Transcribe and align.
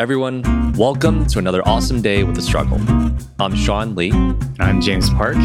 Everyone, 0.00 0.44
welcome 0.74 1.26
to 1.26 1.40
another 1.40 1.60
awesome 1.66 2.00
day 2.00 2.22
with 2.22 2.36
the 2.36 2.42
struggle. 2.42 2.78
I'm 3.40 3.56
Sean 3.56 3.96
Lee. 3.96 4.12
And 4.12 4.60
I'm 4.60 4.80
James 4.80 5.10
Park. 5.10 5.36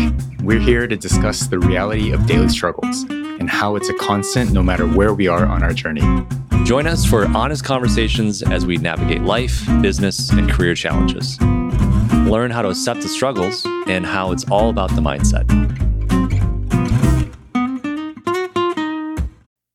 We're 0.43 0.59
here 0.59 0.85
to 0.85 0.95
discuss 0.95 1.47
the 1.47 1.57
reality 1.57 2.11
of 2.11 2.27
daily 2.27 2.49
struggles 2.49 3.01
and 3.09 3.49
how 3.49 3.75
it's 3.75 3.89
a 3.89 3.95
constant 3.95 4.51
no 4.51 4.61
matter 4.61 4.85
where 4.85 5.15
we 5.15 5.27
are 5.27 5.47
on 5.47 5.63
our 5.63 5.73
journey. 5.73 6.03
Join 6.65 6.85
us 6.85 7.03
for 7.03 7.25
honest 7.35 7.63
conversations 7.63 8.43
as 8.43 8.63
we 8.63 8.77
navigate 8.77 9.23
life, 9.23 9.65
business, 9.81 10.29
and 10.29 10.47
career 10.47 10.75
challenges. 10.75 11.41
Learn 11.41 12.51
how 12.51 12.61
to 12.61 12.69
accept 12.69 13.01
the 13.01 13.09
struggles 13.09 13.65
and 13.87 14.05
how 14.05 14.31
it's 14.31 14.45
all 14.51 14.69
about 14.69 14.91
the 14.91 15.01
mindset. 15.01 15.49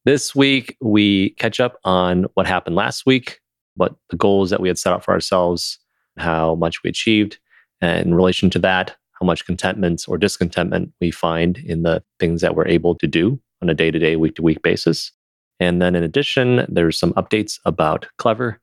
This 0.05 0.37
week, 0.37 0.77
we 0.81 1.31
catch 1.31 1.59
up 1.59 1.81
on 1.83 2.27
what 2.35 2.47
happened 2.47 2.77
last 2.77 3.07
week, 3.07 3.41
what 3.79 3.95
the 4.11 4.17
goals 4.17 4.51
that 4.51 4.61
we 4.61 4.69
had 4.69 4.79
set 4.79 4.93
out 4.93 5.05
for 5.05 5.13
ourselves, 5.15 5.79
how 6.19 6.55
much 6.57 6.83
we 6.83 6.91
achieved, 6.91 7.39
and 7.81 8.07
in 8.07 8.15
relation 8.15 8.51
to 8.51 8.59
that, 8.59 8.97
how 9.19 9.25
much 9.25 9.47
contentment 9.47 10.05
or 10.07 10.19
discontentment 10.19 10.93
we 11.01 11.11
find 11.11 11.59
in 11.59 11.83
the 11.83 12.03
things 12.21 12.41
that 12.41 12.55
we're 12.55 12.69
able 12.69 12.95
to 12.97 13.07
do 13.07 13.41
on 13.63 13.71
a 13.71 13.75
day 13.75 13.91
to 13.91 13.99
day, 13.99 14.17
week 14.17 14.35
to 14.35 14.43
week 14.43 14.63
basis. 14.63 15.13
And 15.61 15.81
then 15.81 15.97
in 15.97 16.05
addition, 16.05 16.67
there's 16.69 16.99
some 16.99 17.13
updates 17.15 17.59
about 17.65 18.07
Clever. 18.19 18.61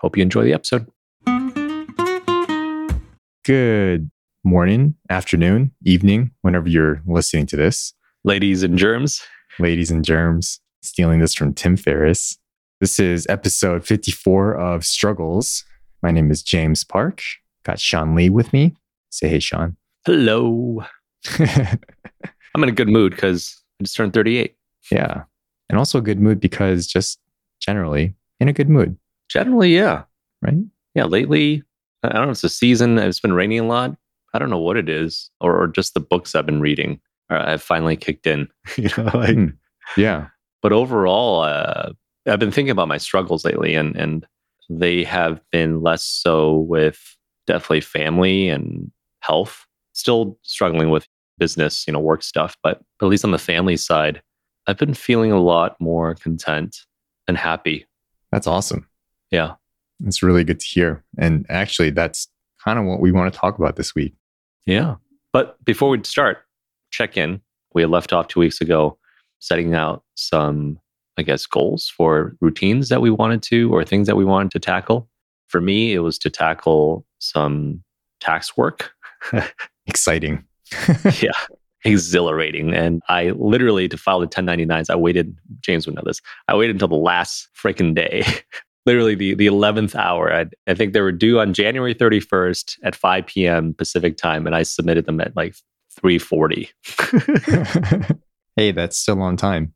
Hope 0.00 0.16
you 0.16 0.22
enjoy 0.22 0.44
the 0.44 0.52
episode. 0.52 0.86
Good 3.44 4.10
morning, 4.44 4.94
afternoon, 5.10 5.72
evening, 5.84 6.32
whenever 6.42 6.68
you're 6.68 7.02
listening 7.06 7.46
to 7.46 7.56
this. 7.56 7.94
Ladies 8.24 8.62
and 8.62 8.76
germs. 8.76 9.22
Ladies 9.58 9.90
and 9.90 10.04
germs, 10.04 10.60
stealing 10.82 11.20
this 11.20 11.34
from 11.34 11.54
Tim 11.54 11.76
Ferriss. 11.76 12.36
This 12.80 12.98
is 13.00 13.26
episode 13.28 13.86
54 13.86 14.54
of 14.56 14.84
Struggles. 14.84 15.64
My 16.02 16.10
name 16.10 16.30
is 16.30 16.42
James 16.42 16.84
Park. 16.84 17.22
Got 17.64 17.80
Sean 17.80 18.14
Lee 18.14 18.28
with 18.30 18.52
me. 18.52 18.74
Say 19.10 19.28
hey, 19.28 19.38
Sean. 19.40 19.76
Hello. 20.04 20.84
I'm 21.38 22.62
in 22.62 22.68
a 22.68 22.72
good 22.72 22.88
mood 22.88 23.12
because 23.12 23.62
I 23.80 23.84
just 23.84 23.96
turned 23.96 24.12
38. 24.12 24.54
yeah. 24.90 25.22
And 25.68 25.78
also 25.78 25.98
a 25.98 26.02
good 26.02 26.20
mood 26.20 26.38
because 26.38 26.86
just 26.86 27.18
generally 27.60 28.14
in 28.38 28.48
a 28.48 28.52
good 28.52 28.68
mood, 28.68 28.96
Generally, 29.28 29.74
yeah. 29.74 30.04
right? 30.42 30.54
Yeah. 30.94 31.04
Lately, 31.06 31.64
I 32.04 32.10
don't 32.10 32.26
know, 32.26 32.30
if 32.30 32.36
it's 32.36 32.44
a 32.44 32.48
season. 32.48 32.96
It's 32.98 33.18
been 33.18 33.32
raining 33.32 33.58
a 33.58 33.64
lot. 33.66 33.96
I 34.32 34.38
don't 34.38 34.50
know 34.50 34.60
what 34.60 34.76
it 34.76 34.88
is, 34.88 35.28
or, 35.40 35.60
or 35.60 35.66
just 35.66 35.94
the 35.94 36.00
books 36.00 36.36
I've 36.36 36.46
been 36.46 36.60
reading. 36.60 37.00
Uh, 37.28 37.42
I've 37.46 37.62
finally 37.62 37.96
kicked 37.96 38.28
in. 38.28 38.46
you 38.76 38.90
know, 38.96 39.10
like, 39.14 39.34
Hmm. 39.34 39.46
Yeah. 39.96 40.28
but 40.62 40.72
overall, 40.72 41.40
uh, 41.42 41.90
I've 42.26 42.38
been 42.38 42.50
thinking 42.50 42.70
about 42.70 42.88
my 42.88 42.98
struggles 42.98 43.44
lately, 43.44 43.74
and 43.74 43.96
and 43.96 44.26
they 44.68 45.04
have 45.04 45.40
been 45.50 45.82
less 45.82 46.02
so 46.02 46.56
with 46.58 47.16
definitely 47.46 47.80
family 47.80 48.48
and 48.48 48.90
health. 49.20 49.66
Still 49.92 50.38
struggling 50.42 50.90
with 50.90 51.06
business, 51.38 51.86
you 51.86 51.92
know, 51.92 52.00
work 52.00 52.22
stuff, 52.22 52.56
but 52.62 52.80
at 53.00 53.08
least 53.08 53.24
on 53.24 53.30
the 53.30 53.38
family 53.38 53.76
side, 53.76 54.22
I've 54.66 54.78
been 54.78 54.94
feeling 54.94 55.32
a 55.32 55.40
lot 55.40 55.76
more 55.80 56.14
content 56.14 56.78
and 57.28 57.36
happy. 57.36 57.86
That's 58.32 58.46
awesome. 58.46 58.88
Yeah. 59.30 59.54
It's 60.04 60.22
really 60.22 60.44
good 60.44 60.60
to 60.60 60.66
hear. 60.66 61.04
And 61.18 61.46
actually, 61.48 61.90
that's 61.90 62.28
kind 62.62 62.78
of 62.78 62.84
what 62.84 63.00
we 63.00 63.12
want 63.12 63.32
to 63.32 63.38
talk 63.38 63.58
about 63.58 63.76
this 63.76 63.94
week. 63.94 64.14
Yeah. 64.66 64.96
But 65.32 65.62
before 65.64 65.90
we 65.90 66.02
start, 66.04 66.38
check 66.90 67.16
in. 67.16 67.40
We 67.74 67.82
had 67.82 67.90
left 67.90 68.12
off 68.12 68.28
two 68.28 68.40
weeks 68.40 68.60
ago, 68.60 68.98
setting 69.38 69.74
out 69.74 70.02
some, 70.14 70.78
I 71.18 71.22
guess, 71.22 71.46
goals 71.46 71.88
for 71.88 72.36
routines 72.40 72.88
that 72.88 73.00
we 73.00 73.10
wanted 73.10 73.42
to 73.44 73.72
or 73.72 73.84
things 73.84 74.06
that 74.06 74.16
we 74.16 74.24
wanted 74.24 74.50
to 74.52 74.58
tackle. 74.58 75.08
For 75.48 75.60
me, 75.60 75.94
it 75.94 76.00
was 76.00 76.18
to 76.20 76.30
tackle 76.30 77.06
some 77.18 77.82
tax 78.20 78.56
work. 78.56 78.92
Exciting. 79.86 80.44
yeah. 81.20 81.30
Exhilarating. 81.84 82.74
And 82.74 83.02
I 83.08 83.30
literally, 83.30 83.88
to 83.88 83.96
file 83.96 84.20
the 84.20 84.26
1099s, 84.26 84.90
I 84.90 84.96
waited, 84.96 85.38
James 85.60 85.86
would 85.86 85.94
know 85.94 86.02
this, 86.04 86.20
I 86.48 86.56
waited 86.56 86.76
until 86.76 86.88
the 86.88 86.96
last 86.96 87.48
freaking 87.56 87.94
day. 87.94 88.24
literally 88.86 89.14
the, 89.16 89.34
the 89.34 89.46
11th 89.48 89.94
hour. 89.94 90.32
I, 90.32 90.46
I 90.66 90.74
think 90.74 90.92
they 90.92 91.00
were 91.00 91.12
due 91.12 91.38
on 91.40 91.52
January 91.52 91.94
31st 91.94 92.78
at 92.84 92.94
5 92.94 93.26
p.m. 93.26 93.74
Pacific 93.74 94.16
time, 94.16 94.46
and 94.46 94.54
I 94.54 94.62
submitted 94.62 95.04
them 95.04 95.20
at 95.20 95.36
like 95.36 95.56
3:40. 96.00 96.68
hey, 98.56 98.72
that's 98.72 98.96
still 98.96 99.20
on 99.20 99.36
time. 99.36 99.74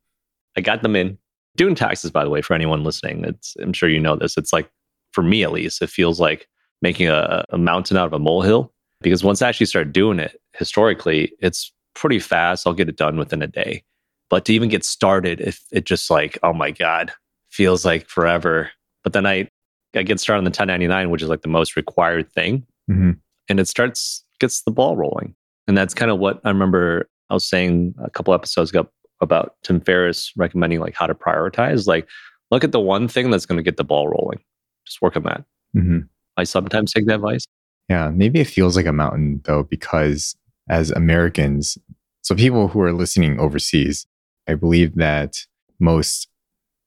I 0.56 0.60
got 0.60 0.82
them 0.82 0.96
in. 0.96 1.18
Doing 1.56 1.74
taxes, 1.74 2.10
by 2.10 2.24
the 2.24 2.30
way, 2.30 2.42
for 2.42 2.54
anyone 2.54 2.84
listening, 2.84 3.24
it's 3.24 3.56
I'm 3.60 3.72
sure 3.72 3.88
you 3.88 4.00
know 4.00 4.16
this. 4.16 4.36
It's 4.36 4.52
like 4.52 4.70
for 5.12 5.22
me 5.22 5.42
at 5.42 5.52
least, 5.52 5.82
it 5.82 5.90
feels 5.90 6.20
like 6.20 6.48
making 6.82 7.08
a, 7.08 7.44
a 7.50 7.58
mountain 7.58 7.96
out 7.96 8.06
of 8.06 8.12
a 8.12 8.18
molehill. 8.18 8.72
Because 9.02 9.24
once 9.24 9.40
I 9.42 9.48
actually 9.48 9.66
start 9.66 9.92
doing 9.92 10.18
it, 10.18 10.40
historically, 10.56 11.32
it's 11.40 11.72
pretty 11.94 12.18
fast. 12.18 12.66
I'll 12.66 12.74
get 12.74 12.88
it 12.88 12.96
done 12.96 13.16
within 13.16 13.42
a 13.42 13.46
day. 13.46 13.82
But 14.28 14.44
to 14.44 14.52
even 14.52 14.68
get 14.68 14.84
started, 14.84 15.40
if 15.40 15.60
it 15.72 15.84
just 15.84 16.10
like, 16.10 16.38
oh 16.42 16.52
my 16.52 16.70
God, 16.70 17.12
feels 17.50 17.84
like 17.84 18.06
forever. 18.08 18.70
But 19.02 19.12
then 19.12 19.26
I 19.26 19.48
I 19.94 20.02
get 20.02 20.20
started 20.20 20.38
on 20.38 20.44
the 20.44 20.50
1099, 20.50 21.10
which 21.10 21.22
is 21.22 21.28
like 21.28 21.42
the 21.42 21.48
most 21.48 21.74
required 21.76 22.30
thing. 22.32 22.64
Mhm. 22.88 23.18
And 23.48 23.58
it 23.58 23.66
starts 23.66 24.24
gets 24.38 24.62
the 24.62 24.70
ball 24.70 24.96
rolling. 24.96 25.34
And 25.66 25.76
that's 25.76 25.94
kind 25.94 26.10
of 26.10 26.18
what 26.18 26.40
I 26.44 26.48
remember 26.48 27.08
I 27.28 27.34
was 27.34 27.44
saying 27.44 27.94
a 28.02 28.10
couple 28.10 28.34
episodes 28.34 28.70
ago 28.70 28.88
about 29.20 29.56
Tim 29.62 29.80
Ferriss 29.80 30.32
recommending 30.36 30.80
like 30.80 30.94
how 30.94 31.06
to 31.06 31.14
prioritize. 31.14 31.86
Like, 31.86 32.08
look 32.50 32.64
at 32.64 32.72
the 32.72 32.80
one 32.80 33.08
thing 33.08 33.30
that's 33.30 33.46
going 33.46 33.58
to 33.58 33.62
get 33.62 33.76
the 33.76 33.84
ball 33.84 34.08
rolling. 34.08 34.40
Just 34.86 35.02
work 35.02 35.16
on 35.16 35.24
that. 35.24 35.44
Mhm. 35.76 36.08
I 36.36 36.44
sometimes 36.44 36.92
take 36.92 37.06
that 37.06 37.16
advice. 37.16 37.44
Yeah, 37.88 38.10
maybe 38.10 38.40
it 38.40 38.46
feels 38.46 38.76
like 38.76 38.86
a 38.86 38.92
mountain 38.92 39.40
though, 39.44 39.64
because 39.64 40.36
as 40.68 40.90
Americans, 40.90 41.76
so 42.22 42.34
people 42.34 42.68
who 42.68 42.80
are 42.80 42.92
listening 42.92 43.38
overseas, 43.38 44.06
I 44.48 44.54
believe 44.54 44.94
that 44.96 45.36
most 45.78 46.28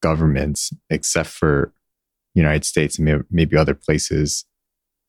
governments, 0.01 0.71
except 0.89 1.29
for 1.29 1.73
United 2.33 2.65
States 2.65 2.97
and 2.97 3.25
maybe 3.29 3.55
other 3.57 3.73
places, 3.75 4.45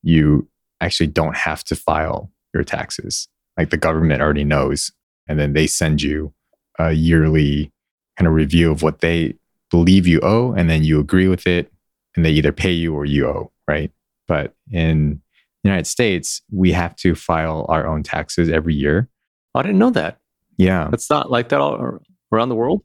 you 0.02 0.48
actually 0.80 1.06
don't 1.06 1.36
have 1.36 1.64
to 1.64 1.76
file 1.76 2.30
your 2.52 2.64
taxes. 2.64 3.28
Like 3.56 3.70
the 3.70 3.76
government 3.76 4.20
already 4.20 4.44
knows, 4.44 4.92
and 5.28 5.38
then 5.38 5.52
they 5.52 5.66
send 5.66 6.02
you 6.02 6.34
a 6.78 6.92
yearly 6.92 7.72
kind 8.16 8.26
of 8.26 8.34
review 8.34 8.70
of 8.70 8.82
what 8.82 9.00
they 9.00 9.34
believe 9.70 10.06
you 10.06 10.20
owe, 10.22 10.52
and 10.52 10.70
then 10.70 10.84
you 10.84 11.00
agree 11.00 11.28
with 11.28 11.46
it, 11.46 11.72
and 12.14 12.24
they 12.24 12.30
either 12.30 12.52
pay 12.52 12.70
you 12.70 12.94
or 12.94 13.04
you 13.04 13.26
owe, 13.26 13.50
right? 13.68 13.90
But 14.28 14.54
in 14.70 15.20
the 15.62 15.70
United 15.70 15.86
States, 15.86 16.42
we 16.52 16.72
have 16.72 16.94
to 16.96 17.14
file 17.14 17.66
our 17.68 17.86
own 17.86 18.02
taxes 18.02 18.48
every 18.48 18.74
year. 18.74 19.08
Oh, 19.54 19.60
I 19.60 19.62
didn't 19.62 19.78
know 19.78 19.90
that. 19.90 20.18
Yeah. 20.56 20.90
It's 20.92 21.10
not 21.10 21.30
like 21.30 21.48
that 21.48 21.60
all 21.60 22.00
around 22.32 22.48
the 22.48 22.54
world. 22.54 22.82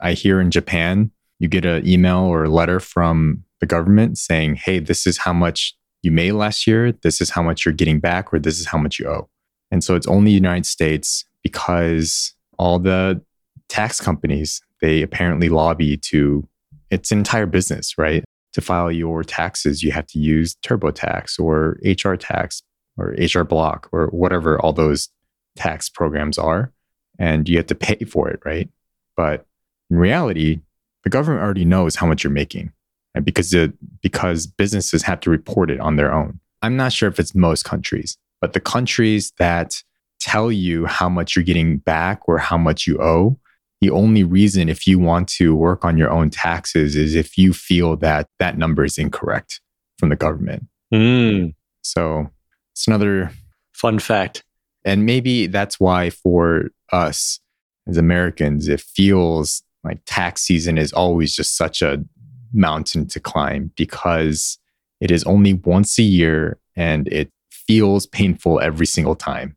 I 0.00 0.12
hear 0.12 0.40
in 0.40 0.50
Japan, 0.50 1.10
you 1.38 1.48
get 1.48 1.64
an 1.64 1.86
email 1.86 2.20
or 2.20 2.44
a 2.44 2.50
letter 2.50 2.78
from 2.78 3.44
the 3.60 3.66
government 3.66 4.18
saying, 4.18 4.56
hey, 4.56 4.78
this 4.78 5.06
is 5.06 5.18
how 5.18 5.32
much 5.32 5.76
you 6.02 6.12
made 6.12 6.32
last 6.32 6.66
year. 6.66 6.92
This 6.92 7.20
is 7.20 7.30
how 7.30 7.42
much 7.42 7.64
you're 7.64 7.74
getting 7.74 7.98
back, 7.98 8.32
or 8.32 8.38
this 8.38 8.60
is 8.60 8.66
how 8.66 8.78
much 8.78 9.00
you 9.00 9.08
owe. 9.08 9.28
And 9.70 9.82
so 9.82 9.96
it's 9.96 10.06
only 10.06 10.30
the 10.30 10.34
United 10.34 10.66
States 10.66 11.24
because 11.42 12.34
all 12.58 12.78
the 12.78 13.20
tax 13.68 14.00
companies, 14.00 14.60
they 14.80 15.02
apparently 15.02 15.48
lobby 15.48 15.96
to, 15.96 16.46
it's 16.90 17.12
entire 17.12 17.46
business, 17.46 17.96
right? 17.98 18.24
To 18.54 18.60
file 18.60 18.90
your 18.90 19.22
taxes, 19.22 19.82
you 19.82 19.92
have 19.92 20.06
to 20.08 20.18
use 20.18 20.56
TurboTax 20.64 21.38
or 21.38 21.78
HR 21.84 22.16
tax 22.16 22.62
or 22.96 23.14
H&R 23.18 23.44
Block 23.44 23.88
or 23.92 24.06
whatever 24.08 24.60
all 24.60 24.72
those 24.72 25.08
tax 25.56 25.88
programs 25.88 26.38
are. 26.38 26.72
And 27.18 27.48
you 27.48 27.56
have 27.56 27.66
to 27.66 27.74
pay 27.74 28.04
for 28.04 28.28
it, 28.28 28.40
right? 28.44 28.68
But 29.16 29.46
in 29.90 29.98
reality, 29.98 30.60
the 31.04 31.10
government 31.10 31.42
already 31.42 31.64
knows 31.64 31.96
how 31.96 32.06
much 32.06 32.24
you're 32.24 32.30
making 32.30 32.72
right? 33.14 33.24
because 33.24 33.50
the, 33.50 33.72
because 34.02 34.46
businesses 34.46 35.02
have 35.02 35.20
to 35.20 35.30
report 35.30 35.70
it 35.70 35.80
on 35.80 35.96
their 35.96 36.12
own. 36.12 36.40
I'm 36.62 36.76
not 36.76 36.92
sure 36.92 37.08
if 37.08 37.18
it's 37.18 37.34
most 37.34 37.64
countries, 37.64 38.16
but 38.40 38.52
the 38.52 38.60
countries 38.60 39.32
that 39.38 39.82
tell 40.20 40.50
you 40.50 40.86
how 40.86 41.08
much 41.08 41.36
you're 41.36 41.44
getting 41.44 41.78
back 41.78 42.20
or 42.26 42.38
how 42.38 42.58
much 42.58 42.86
you 42.86 43.00
owe, 43.00 43.38
the 43.80 43.90
only 43.90 44.24
reason 44.24 44.68
if 44.68 44.86
you 44.86 44.98
want 44.98 45.28
to 45.28 45.54
work 45.54 45.84
on 45.84 45.96
your 45.96 46.10
own 46.10 46.30
taxes 46.30 46.96
is 46.96 47.14
if 47.14 47.38
you 47.38 47.52
feel 47.52 47.96
that 47.96 48.28
that 48.38 48.58
number 48.58 48.84
is 48.84 48.98
incorrect 48.98 49.60
from 49.98 50.08
the 50.08 50.16
government. 50.16 50.66
Mm, 50.92 51.54
So 51.82 52.28
it's 52.72 52.86
another 52.86 53.30
fun 53.72 53.98
fact. 53.98 54.42
and 54.84 55.04
maybe 55.06 55.46
that's 55.46 55.78
why 55.78 56.10
for 56.10 56.70
us 56.92 57.40
as 57.86 57.96
Americans, 57.96 58.68
it 58.68 58.80
feels 58.80 59.62
like 59.84 60.00
tax 60.06 60.42
season 60.42 60.76
is 60.78 60.92
always 60.92 61.34
just 61.34 61.56
such 61.56 61.82
a 61.82 62.04
mountain 62.52 63.06
to 63.08 63.20
climb 63.20 63.70
because 63.76 64.58
it 65.00 65.10
is 65.10 65.22
only 65.24 65.54
once 65.54 65.98
a 65.98 66.02
year 66.02 66.58
and 66.76 67.06
it 67.08 67.30
feels 67.50 68.06
painful 68.06 68.60
every 68.60 68.86
single 68.86 69.14
time. 69.14 69.56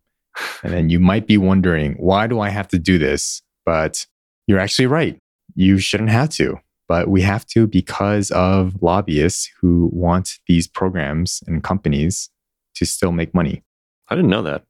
And 0.64 0.72
then 0.74 0.90
you 0.90 1.00
might 1.00 1.28
be 1.28 1.38
wondering, 1.38 1.96
why 1.96 2.28
do 2.28 2.40
I 2.40 2.50
have 2.50 2.68
to 2.70 2.80
do 2.80 2.98
this? 2.98 3.42
But 3.66 4.06
you're 4.52 4.60
actually 4.60 4.88
right. 4.88 5.18
You 5.56 5.78
shouldn't 5.80 6.10
have 6.10 6.28
to. 6.32 6.58
but 6.90 7.08
we 7.08 7.22
have 7.22 7.46
to 7.46 7.68
because 7.68 8.32
of 8.32 8.76
lobbyists 8.82 9.50
who 9.62 9.90
want 9.94 10.40
these 10.50 10.68
programs 10.68 11.42
and 11.48 11.64
companies 11.64 12.30
to 12.76 12.86
still 12.86 13.14
make 13.14 13.34
money. 13.34 13.64
I 14.10 14.16
didn't 14.16 14.30
know 14.30 14.42
that. 14.42 14.66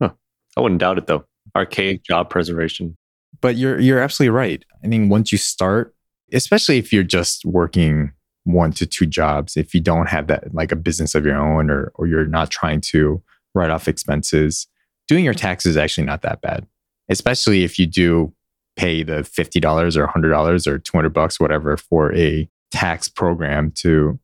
Huh. 0.00 0.12
I 0.56 0.62
wouldn't 0.62 0.80
doubt 0.80 0.96
it 0.96 1.06
though. 1.06 1.26
Archaic 1.54 2.04
job 2.04 2.30
preservation. 2.30 2.96
But 3.42 3.56
you're 3.56 3.78
you're 3.78 3.98
absolutely 4.00 4.30
right. 4.30 4.64
I 4.82 4.88
think 4.88 5.10
once 5.10 5.30
you 5.30 5.36
start, 5.36 5.94
especially 6.32 6.78
if 6.78 6.90
you're 6.90 7.02
just 7.18 7.44
working 7.44 8.12
one 8.44 8.72
to 8.72 8.86
two 8.86 9.04
jobs, 9.04 9.54
if 9.58 9.74
you 9.74 9.82
don't 9.82 10.08
have 10.08 10.26
that 10.28 10.54
like 10.54 10.72
a 10.72 10.76
business 10.76 11.14
of 11.14 11.26
your 11.26 11.36
own 11.36 11.68
or 11.68 11.92
or 11.96 12.06
you're 12.06 12.24
not 12.26 12.48
trying 12.50 12.80
to 12.92 13.22
write 13.54 13.68
off 13.68 13.88
expenses, 13.88 14.66
doing 15.06 15.22
your 15.22 15.34
taxes 15.34 15.72
is 15.72 15.76
actually 15.76 16.06
not 16.06 16.22
that 16.22 16.40
bad. 16.40 16.66
Especially 17.10 17.62
if 17.62 17.78
you 17.78 17.86
do 17.86 18.32
pay 18.78 19.02
the 19.02 19.22
$50 19.22 19.96
or 19.96 20.06
$100 20.06 20.66
or 20.66 20.78
200 20.78 21.10
bucks 21.10 21.40
whatever 21.40 21.76
for 21.76 22.14
a 22.14 22.48
tax 22.70 23.08
program 23.08 23.72
to 23.72 24.18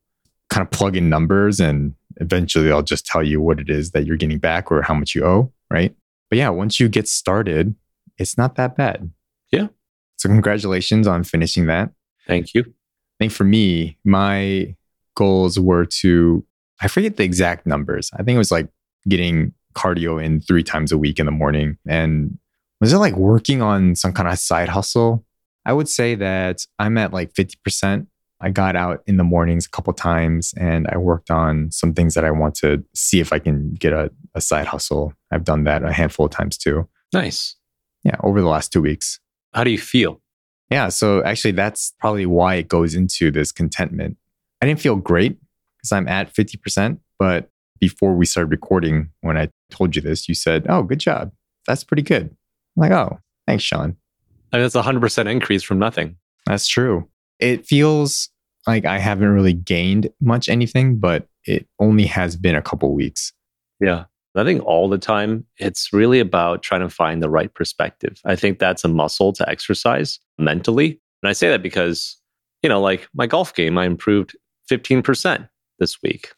kind 0.49 0.65
of 0.65 0.71
plug 0.71 0.95
in 0.95 1.09
numbers 1.09 1.59
and 1.59 1.93
eventually 2.17 2.71
I'll 2.71 2.81
just 2.81 3.05
tell 3.05 3.21
you 3.21 3.41
what 3.41 3.59
it 3.59 3.69
is 3.69 3.91
that 3.91 4.05
you're 4.05 4.17
getting 4.17 4.39
back 4.39 4.71
or 4.71 4.81
how 4.81 4.93
much 4.93 5.13
you 5.13 5.25
owe, 5.25 5.51
right? 5.69 5.93
But 6.29 6.39
yeah, 6.39 6.49
once 6.49 6.79
you 6.79 6.87
get 6.87 7.07
started, 7.07 7.75
it's 8.17 8.37
not 8.37 8.55
that 8.55 8.77
bad. 8.77 9.11
Yeah. 9.51 9.67
So 10.17 10.29
congratulations 10.29 11.05
on 11.05 11.25
finishing 11.25 11.65
that. 11.65 11.91
Thank 12.25 12.53
you. 12.53 12.61
I 12.61 13.15
think 13.19 13.33
for 13.33 13.43
me, 13.43 13.97
my 14.05 14.75
goals 15.15 15.59
were 15.59 15.85
to 15.85 16.45
I 16.81 16.87
forget 16.87 17.17
the 17.17 17.23
exact 17.23 17.65
numbers. 17.65 18.11
I 18.13 18.23
think 18.23 18.35
it 18.35 18.39
was 18.39 18.51
like 18.51 18.67
getting 19.07 19.53
cardio 19.75 20.23
in 20.23 20.41
three 20.41 20.63
times 20.63 20.91
a 20.91 20.97
week 20.97 21.19
in 21.19 21.25
the 21.25 21.31
morning 21.31 21.77
and 21.87 22.37
was 22.81 22.93
it 22.93 22.97
like 22.97 23.15
working 23.15 23.61
on 23.61 23.95
some 23.95 24.13
kind 24.13 24.27
of 24.27 24.37
side 24.37 24.69
hustle? 24.69 25.25
I 25.65 25.73
would 25.73 25.89
say 25.89 26.15
that 26.15 26.65
I'm 26.77 26.97
at 26.97 27.13
like 27.13 27.33
50%. 27.33 28.07
I 28.41 28.49
got 28.49 28.75
out 28.75 29.01
in 29.07 29.17
the 29.17 29.23
mornings 29.23 29.65
a 29.65 29.69
couple 29.69 29.93
times 29.93 30.53
and 30.57 30.87
I 30.87 30.97
worked 30.97 31.31
on 31.31 31.71
some 31.71 31.93
things 31.93 32.13
that 32.13 32.25
I 32.25 32.31
want 32.31 32.55
to 32.55 32.83
see 32.93 33.19
if 33.19 33.31
I 33.31 33.39
can 33.39 33.73
get 33.73 33.93
a, 33.93 34.11
a 34.35 34.41
side 34.41 34.67
hustle. 34.67 35.13
I've 35.31 35.45
done 35.45 35.63
that 35.63 35.83
a 35.83 35.91
handful 35.91 36.25
of 36.25 36.31
times 36.31 36.57
too. 36.57 36.87
Nice. 37.13 37.55
Yeah, 38.03 38.17
over 38.23 38.41
the 38.41 38.47
last 38.47 38.71
two 38.71 38.81
weeks. 38.81 39.19
How 39.53 39.63
do 39.63 39.71
you 39.71 39.79
feel? 39.79 40.21
Yeah, 40.69 40.89
so 40.89 41.23
actually, 41.23 41.51
that's 41.51 41.93
probably 41.99 42.25
why 42.25 42.55
it 42.55 42.67
goes 42.67 42.93
into 42.93 43.31
this 43.31 43.51
contentment. 43.51 44.17
I 44.61 44.65
didn't 44.65 44.81
feel 44.81 44.95
great 44.95 45.37
because 45.77 45.91
I'm 45.91 46.07
at 46.07 46.33
50%, 46.33 46.99
but 47.17 47.49
before 47.79 48.15
we 48.15 48.25
started 48.25 48.51
recording, 48.51 49.09
when 49.21 49.37
I 49.37 49.49
told 49.69 49.95
you 49.95 50.01
this, 50.01 50.27
you 50.27 50.35
said, 50.35 50.65
Oh, 50.67 50.83
good 50.83 50.99
job. 50.99 51.31
That's 51.67 51.83
pretty 51.83 52.03
good. 52.03 52.35
I'm 52.75 52.81
like, 52.81 52.91
oh, 52.91 53.19
thanks, 53.47 53.63
Sean. 53.63 53.95
I 54.51 54.57
mean, 54.57 54.63
that's 54.63 54.75
a 54.75 54.81
100% 54.81 55.29
increase 55.29 55.63
from 55.63 55.79
nothing. 55.79 56.17
That's 56.45 56.67
true. 56.67 57.09
It 57.39 57.65
feels 57.65 58.29
like 58.67 58.85
I 58.85 58.97
haven't 58.97 59.29
really 59.29 59.53
gained 59.53 60.09
much 60.21 60.49
anything, 60.49 60.97
but 60.97 61.27
it 61.45 61.67
only 61.79 62.05
has 62.05 62.35
been 62.35 62.55
a 62.55 62.61
couple 62.61 62.93
weeks. 62.93 63.33
Yeah. 63.79 64.05
I 64.37 64.43
think 64.43 64.63
all 64.65 64.89
the 64.89 64.97
time, 64.97 65.45
it's 65.57 65.93
really 65.93 66.19
about 66.19 66.61
trying 66.61 66.81
to 66.81 66.89
find 66.89 67.23
the 67.23 67.29
right 67.29 67.53
perspective. 67.53 68.19
I 68.25 68.35
think 68.35 68.59
that's 68.59 68.83
a 68.83 68.89
muscle 68.89 69.31
to 69.33 69.49
exercise 69.49 70.19
mentally. 70.37 70.99
And 71.23 71.29
I 71.29 71.33
say 71.33 71.49
that 71.49 71.63
because, 71.63 72.17
you 72.61 72.67
know, 72.67 72.81
like 72.81 73.07
my 73.13 73.27
golf 73.27 73.55
game, 73.55 73.77
I 73.77 73.85
improved 73.85 74.35
15% 74.69 75.47
this 75.79 76.01
week. 76.01 76.33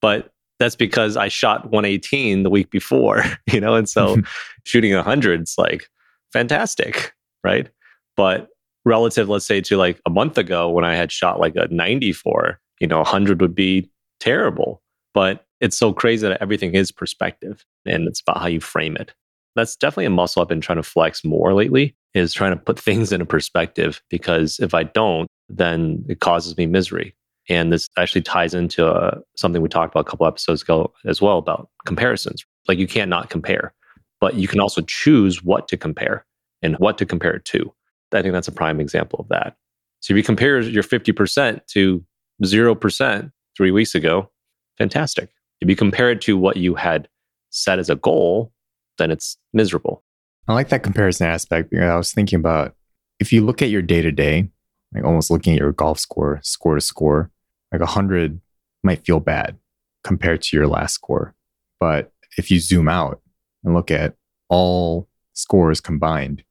But 0.00 0.30
that's 0.58 0.76
because 0.76 1.16
I 1.16 1.28
shot 1.28 1.70
118 1.70 2.42
the 2.42 2.50
week 2.50 2.70
before, 2.70 3.24
you 3.52 3.60
know, 3.60 3.74
and 3.74 3.88
so 3.88 4.16
mm-hmm. 4.16 4.26
shooting 4.64 4.94
100 4.94 5.42
is 5.42 5.54
like 5.56 5.88
fantastic, 6.32 7.14
right? 7.44 7.68
But 8.16 8.48
relative, 8.84 9.28
let's 9.28 9.46
say, 9.46 9.60
to 9.60 9.76
like 9.76 10.00
a 10.06 10.10
month 10.10 10.38
ago 10.38 10.68
when 10.68 10.84
I 10.84 10.94
had 10.94 11.12
shot 11.12 11.40
like 11.40 11.54
a 11.56 11.68
94, 11.68 12.58
you 12.80 12.86
know, 12.86 12.98
100 12.98 13.40
would 13.40 13.54
be 13.54 13.90
terrible. 14.20 14.82
But 15.14 15.44
it's 15.60 15.76
so 15.76 15.92
crazy 15.92 16.26
that 16.28 16.40
everything 16.40 16.74
is 16.74 16.92
perspective 16.92 17.64
and 17.86 18.06
it's 18.06 18.20
about 18.20 18.40
how 18.40 18.46
you 18.46 18.60
frame 18.60 18.96
it. 18.96 19.12
That's 19.56 19.76
definitely 19.76 20.06
a 20.06 20.10
muscle 20.10 20.40
I've 20.40 20.48
been 20.48 20.60
trying 20.60 20.76
to 20.76 20.82
flex 20.82 21.24
more 21.24 21.52
lately 21.52 21.96
is 22.14 22.32
trying 22.32 22.52
to 22.52 22.56
put 22.56 22.78
things 22.78 23.12
in 23.12 23.20
a 23.20 23.26
perspective 23.26 24.02
because 24.08 24.58
if 24.60 24.74
I 24.74 24.84
don't, 24.84 25.28
then 25.48 26.04
it 26.08 26.20
causes 26.20 26.56
me 26.56 26.66
misery. 26.66 27.14
And 27.48 27.72
this 27.72 27.88
actually 27.96 28.22
ties 28.22 28.54
into 28.54 28.86
uh, 28.86 29.20
something 29.36 29.62
we 29.62 29.68
talked 29.68 29.94
about 29.94 30.06
a 30.06 30.10
couple 30.10 30.26
episodes 30.26 30.62
ago 30.62 30.92
as 31.06 31.22
well 31.22 31.38
about 31.38 31.70
comparisons. 31.86 32.44
Like 32.66 32.78
you 32.78 32.86
can't 32.86 33.08
not 33.08 33.30
compare, 33.30 33.72
but 34.20 34.34
you 34.34 34.48
can 34.48 34.60
also 34.60 34.82
choose 34.82 35.42
what 35.42 35.68
to 35.68 35.76
compare 35.76 36.26
and 36.62 36.76
what 36.76 36.98
to 36.98 37.06
compare 37.06 37.34
it 37.34 37.44
to. 37.46 37.72
I 38.12 38.22
think 38.22 38.32
that's 38.32 38.48
a 38.48 38.52
prime 38.52 38.80
example 38.80 39.20
of 39.20 39.28
that. 39.28 39.56
So 40.00 40.12
if 40.12 40.16
you 40.16 40.22
compare 40.22 40.60
your 40.60 40.82
50% 40.82 41.66
to 41.68 42.04
0% 42.44 43.32
three 43.56 43.70
weeks 43.70 43.94
ago, 43.94 44.30
fantastic. 44.76 45.30
If 45.60 45.68
you 45.68 45.76
compare 45.76 46.10
it 46.10 46.20
to 46.22 46.36
what 46.36 46.56
you 46.56 46.74
had 46.74 47.08
set 47.50 47.78
as 47.78 47.90
a 47.90 47.96
goal, 47.96 48.52
then 48.98 49.10
it's 49.10 49.36
miserable. 49.52 50.04
I 50.46 50.54
like 50.54 50.68
that 50.68 50.82
comparison 50.82 51.26
aspect 51.26 51.70
because 51.70 51.88
I 51.88 51.96
was 51.96 52.12
thinking 52.12 52.38
about 52.38 52.74
if 53.18 53.32
you 53.32 53.44
look 53.44 53.60
at 53.60 53.70
your 53.70 53.82
day 53.82 54.02
to 54.02 54.12
day, 54.12 54.50
like 54.94 55.04
almost 55.04 55.30
looking 55.30 55.54
at 55.54 55.58
your 55.58 55.72
golf 55.72 55.98
score, 55.98 56.40
score 56.42 56.76
to 56.76 56.80
score, 56.80 57.30
like 57.72 57.80
100 57.80 58.40
might 58.82 59.04
feel 59.04 59.20
bad 59.20 59.56
compared 60.04 60.42
to 60.42 60.56
your 60.56 60.66
last 60.66 60.94
score. 60.94 61.34
But 61.80 62.12
if 62.36 62.50
you 62.50 62.60
zoom 62.60 62.88
out 62.88 63.20
and 63.64 63.74
look 63.74 63.90
at 63.90 64.14
all 64.48 65.08
scores 65.34 65.80
combined, 65.80 66.44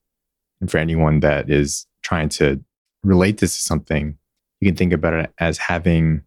and 0.60 0.70
for 0.70 0.78
anyone 0.78 1.20
that 1.22 1.50
is 1.50 1.86
trying 2.04 2.30
to 2.30 2.64
relate 3.04 3.40
this 3.40 3.58
to 3.58 3.64
something, 3.64 4.18
you 4.60 4.68
can 4.68 4.76
think 4.76 4.94
about 4.94 5.14
it 5.14 5.32
as 5.40 5.58
having, 5.58 6.22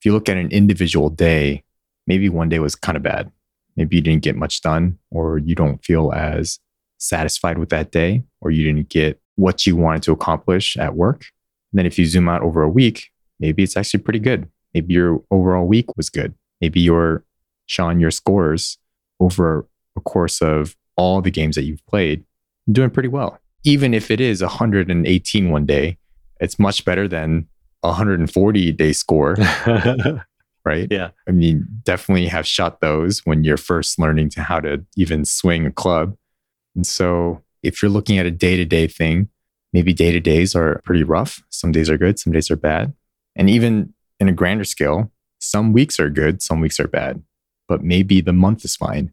if 0.00 0.04
you 0.04 0.12
look 0.12 0.28
at 0.28 0.36
an 0.36 0.50
individual 0.50 1.08
day, 1.08 1.62
maybe 2.06 2.28
one 2.28 2.48
day 2.48 2.58
was 2.58 2.74
kind 2.74 2.96
of 2.96 3.02
bad. 3.02 3.30
Maybe 3.76 3.96
you 3.96 4.02
didn't 4.02 4.22
get 4.22 4.36
much 4.36 4.62
done, 4.62 4.98
or 5.10 5.38
you 5.38 5.54
don't 5.54 5.84
feel 5.84 6.12
as 6.12 6.58
satisfied 6.98 7.58
with 7.58 7.68
that 7.68 7.92
day, 7.92 8.24
or 8.40 8.50
you 8.50 8.64
didn't 8.64 8.88
get 8.88 9.20
what 9.36 9.66
you 9.66 9.76
wanted 9.76 10.02
to 10.04 10.12
accomplish 10.12 10.76
at 10.76 10.94
work. 10.94 11.26
And 11.72 11.78
then 11.78 11.86
if 11.86 11.98
you 11.98 12.06
zoom 12.06 12.28
out 12.28 12.42
over 12.42 12.62
a 12.62 12.68
week, 12.68 13.10
maybe 13.40 13.62
it's 13.62 13.76
actually 13.76 14.00
pretty 14.00 14.18
good. 14.18 14.48
Maybe 14.74 14.94
your 14.94 15.22
overall 15.30 15.66
week 15.66 15.96
was 15.96 16.10
good. 16.10 16.34
Maybe 16.60 16.80
your 16.80 17.24
Sean, 17.66 18.00
your 18.00 18.10
scores 18.10 18.78
over 19.20 19.66
a 19.96 20.00
course 20.00 20.40
of 20.40 20.76
all 20.96 21.20
the 21.20 21.30
games 21.30 21.56
that 21.56 21.64
you've 21.64 21.84
played, 21.86 22.24
doing 22.70 22.90
pretty 22.90 23.08
well. 23.08 23.38
Even 23.64 23.94
if 23.94 24.10
it 24.10 24.20
is 24.20 24.42
118 24.42 25.50
one 25.50 25.66
day, 25.66 25.98
it's 26.40 26.58
much 26.58 26.84
better 26.84 27.08
than 27.08 27.48
140 27.80 28.72
day 28.72 28.92
score. 28.92 29.34
right? 30.64 30.88
Yeah. 30.90 31.10
I 31.28 31.30
mean, 31.30 31.66
definitely 31.84 32.26
have 32.26 32.46
shot 32.46 32.80
those 32.80 33.20
when 33.20 33.44
you're 33.44 33.56
first 33.56 33.98
learning 33.98 34.30
to 34.30 34.42
how 34.42 34.60
to 34.60 34.84
even 34.96 35.24
swing 35.24 35.64
a 35.64 35.70
club. 35.70 36.16
And 36.74 36.86
so 36.86 37.42
if 37.62 37.80
you're 37.80 37.90
looking 37.90 38.18
at 38.18 38.26
a 38.26 38.30
day 38.30 38.56
to 38.56 38.64
day 38.64 38.88
thing, 38.88 39.28
maybe 39.72 39.92
day 39.92 40.10
to 40.10 40.20
days 40.20 40.54
are 40.54 40.80
pretty 40.84 41.04
rough. 41.04 41.42
Some 41.50 41.72
days 41.72 41.88
are 41.88 41.96
good, 41.96 42.18
some 42.18 42.32
days 42.32 42.50
are 42.50 42.56
bad. 42.56 42.92
And 43.36 43.48
even 43.48 43.94
in 44.18 44.28
a 44.28 44.32
grander 44.32 44.64
scale, 44.64 45.12
some 45.38 45.72
weeks 45.72 46.00
are 46.00 46.10
good, 46.10 46.42
some 46.42 46.60
weeks 46.60 46.80
are 46.80 46.88
bad, 46.88 47.22
but 47.68 47.84
maybe 47.84 48.20
the 48.20 48.32
month 48.32 48.64
is 48.64 48.74
fine. 48.74 49.12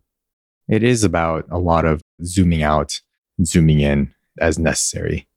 It 0.70 0.84
is 0.84 1.04
about 1.04 1.46
a 1.52 1.60
lot 1.60 1.86
of 1.86 2.02
zooming 2.24 2.64
out, 2.64 3.00
zooming 3.44 3.82
in 3.82 4.14
as 4.40 4.58
necessary. 4.58 5.28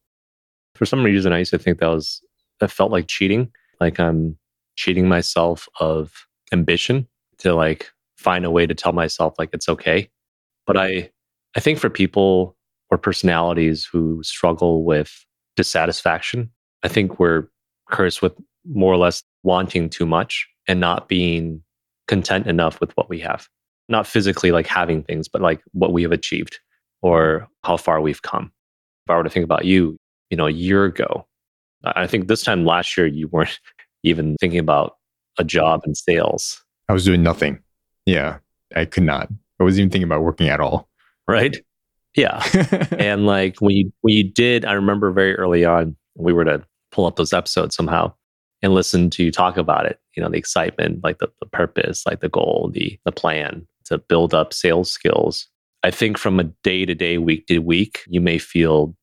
For 0.74 0.86
some 0.86 1.02
reason, 1.02 1.32
I 1.32 1.38
used 1.38 1.50
to 1.50 1.58
think 1.58 1.80
that 1.80 1.88
was, 1.88 2.22
that 2.60 2.70
felt 2.70 2.92
like 2.92 3.08
cheating. 3.08 3.50
Like 3.80 3.98
I'm 3.98 4.38
cheating 4.76 5.08
myself 5.08 5.68
of 5.80 6.26
ambition 6.52 7.08
to 7.38 7.54
like 7.54 7.90
find 8.16 8.44
a 8.44 8.50
way 8.50 8.66
to 8.66 8.74
tell 8.74 8.92
myself 8.92 9.34
like 9.38 9.50
it's 9.52 9.68
okay. 9.68 10.08
But 10.66 10.76
I, 10.76 11.10
I 11.56 11.60
think 11.60 11.78
for 11.78 11.90
people 11.90 12.56
or 12.90 12.98
personalities 12.98 13.84
who 13.84 14.22
struggle 14.22 14.84
with 14.84 15.26
dissatisfaction, 15.56 16.50
I 16.82 16.88
think 16.88 17.18
we're 17.18 17.48
cursed 17.90 18.22
with 18.22 18.34
more 18.68 18.92
or 18.92 18.96
less 18.96 19.23
wanting 19.42 19.88
too 19.88 20.06
much 20.06 20.46
and 20.68 20.80
not 20.80 21.08
being 21.08 21.62
content 22.08 22.46
enough 22.46 22.80
with 22.80 22.96
what 22.96 23.08
we 23.08 23.18
have. 23.20 23.49
Not 23.88 24.06
physically 24.06 24.50
like 24.50 24.66
having 24.66 25.02
things, 25.02 25.28
but 25.28 25.42
like 25.42 25.62
what 25.73 25.92
we 25.92 26.02
have 26.02 26.12
achieved 26.12 26.58
or 27.02 27.49
how 27.62 27.76
far 27.76 28.00
we've 28.00 28.23
come. 28.23 28.52
If 29.06 29.11
I 29.11 29.16
were 29.16 29.23
to 29.23 29.30
think 29.30 29.44
about 29.44 29.64
you, 29.64 29.96
you 30.30 30.37
know, 30.37 30.46
a 30.46 30.52
year 30.52 30.85
ago, 30.85 31.26
I 31.85 32.06
think 32.06 32.26
this 32.26 32.42
time 32.42 32.64
last 32.64 32.96
year, 32.96 33.06
you 33.06 33.28
weren't 33.28 33.58
even 34.02 34.37
thinking 34.40 34.58
about 34.58 34.96
a 35.38 35.44
job 35.44 35.82
in 35.87 35.94
sales. 35.94 36.62
I 36.88 36.92
was 36.92 37.04
doing 37.04 37.23
nothing. 37.23 37.61
Yeah, 38.06 38.38
I 38.75 38.85
could 38.85 39.02
not. 39.04 39.28
I 39.61 39.64
wasn't 39.64 39.80
even 39.80 39.90
thinking 39.90 40.08
about 40.08 40.23
working 40.23 40.49
at 40.49 40.61
all. 40.61 40.88
Right. 41.28 41.56
Yeah. 42.16 42.42
and 42.99 43.26
like 43.26 43.61
when 43.61 43.76
you 43.76 43.92
when 44.00 44.14
you 44.14 44.25
did, 44.25 44.64
I 44.64 44.73
remember 44.73 45.12
very 45.12 45.35
early 45.35 45.64
on, 45.64 45.96
we 46.16 46.32
were 46.32 46.44
to 46.44 46.64
pull 46.90 47.06
up 47.06 47.16
those 47.16 47.32
episodes 47.32 47.75
somehow 47.75 48.12
and 48.62 48.75
listen 48.75 49.10
to 49.10 49.25
you 49.25 49.30
talk 49.30 49.56
about 49.56 49.86
it 49.86 49.98
you 50.16 50.22
know 50.22 50.28
the 50.28 50.38
excitement 50.38 51.00
like 51.04 51.18
the, 51.18 51.28
the 51.40 51.46
purpose 51.46 52.04
like 52.06 52.20
the 52.20 52.28
goal 52.28 52.70
the 52.72 52.98
the 53.04 53.12
plan 53.12 53.66
to 53.84 53.98
build 53.98 54.32
up 54.34 54.52
sales 54.52 54.90
skills 54.90 55.48
i 55.82 55.90
think 55.90 56.18
from 56.18 56.40
a 56.40 56.44
day 56.62 56.84
to 56.84 56.94
day 56.94 57.18
week 57.18 57.46
to 57.46 57.58
week 57.58 58.02
you 58.08 58.20
may 58.20 58.38
feel 58.38 58.94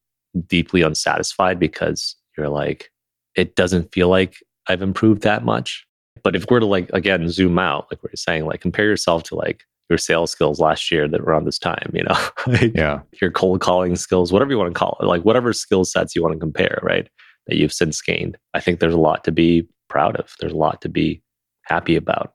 deeply 0.47 0.81
unsatisfied 0.81 1.59
because 1.59 2.15
you're 2.37 2.49
like 2.49 2.89
it 3.35 3.55
doesn't 3.55 3.91
feel 3.91 4.09
like 4.09 4.35
I've 4.67 4.81
improved 4.81 5.23
that 5.23 5.43
much. 5.43 5.85
But 6.23 6.35
if 6.35 6.45
we're 6.49 6.59
to 6.59 6.65
like 6.65 6.89
again 6.93 7.27
zoom 7.29 7.59
out, 7.59 7.87
like 7.91 8.01
we 8.03 8.07
are 8.07 8.15
saying, 8.15 8.45
like 8.45 8.61
compare 8.61 8.85
yourself 8.85 9.23
to 9.23 9.35
like 9.35 9.63
your 9.89 9.97
sales 9.97 10.31
skills 10.31 10.59
last 10.59 10.89
year 10.91 11.07
that 11.07 11.21
were 11.25 11.33
on 11.33 11.43
this 11.45 11.59
time, 11.59 11.91
you 11.93 12.03
know, 12.03 12.15
like 12.47 12.73
Yeah. 12.75 13.01
your 13.21 13.31
cold 13.31 13.59
calling 13.59 13.95
skills, 13.95 14.31
whatever 14.31 14.51
you 14.51 14.57
want 14.57 14.73
to 14.73 14.79
call 14.79 14.97
it, 15.01 15.05
like 15.05 15.23
whatever 15.23 15.51
skill 15.51 15.83
sets 15.83 16.15
you 16.15 16.21
want 16.21 16.33
to 16.33 16.39
compare, 16.39 16.79
right? 16.81 17.09
That 17.47 17.57
you've 17.57 17.73
since 17.73 18.01
gained. 18.01 18.37
I 18.53 18.59
think 18.59 18.79
there's 18.79 18.93
a 18.93 18.99
lot 18.99 19.23
to 19.25 19.31
be 19.31 19.67
proud 19.89 20.15
of. 20.15 20.33
There's 20.39 20.53
a 20.53 20.57
lot 20.57 20.81
to 20.81 20.89
be 20.89 21.21
happy 21.63 21.95
about. 21.95 22.33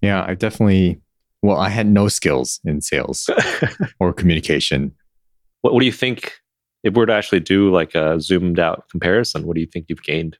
Yeah. 0.00 0.24
I 0.26 0.34
definitely, 0.34 1.00
well, 1.42 1.58
I 1.58 1.68
had 1.68 1.86
no 1.86 2.08
skills 2.08 2.60
in 2.64 2.80
sales 2.80 3.30
or 4.00 4.12
communication. 4.12 4.92
What, 5.60 5.74
what 5.74 5.80
do 5.80 5.86
you 5.86 5.92
think 5.92 6.32
if 6.82 6.94
we're 6.94 7.06
to 7.06 7.12
actually 7.12 7.40
do 7.40 7.70
like 7.70 7.94
a 7.94 8.20
zoomed 8.20 8.58
out 8.58 8.88
comparison? 8.90 9.46
What 9.46 9.54
do 9.54 9.60
you 9.60 9.66
think 9.66 9.86
you've 9.88 10.02
gained? 10.02 10.36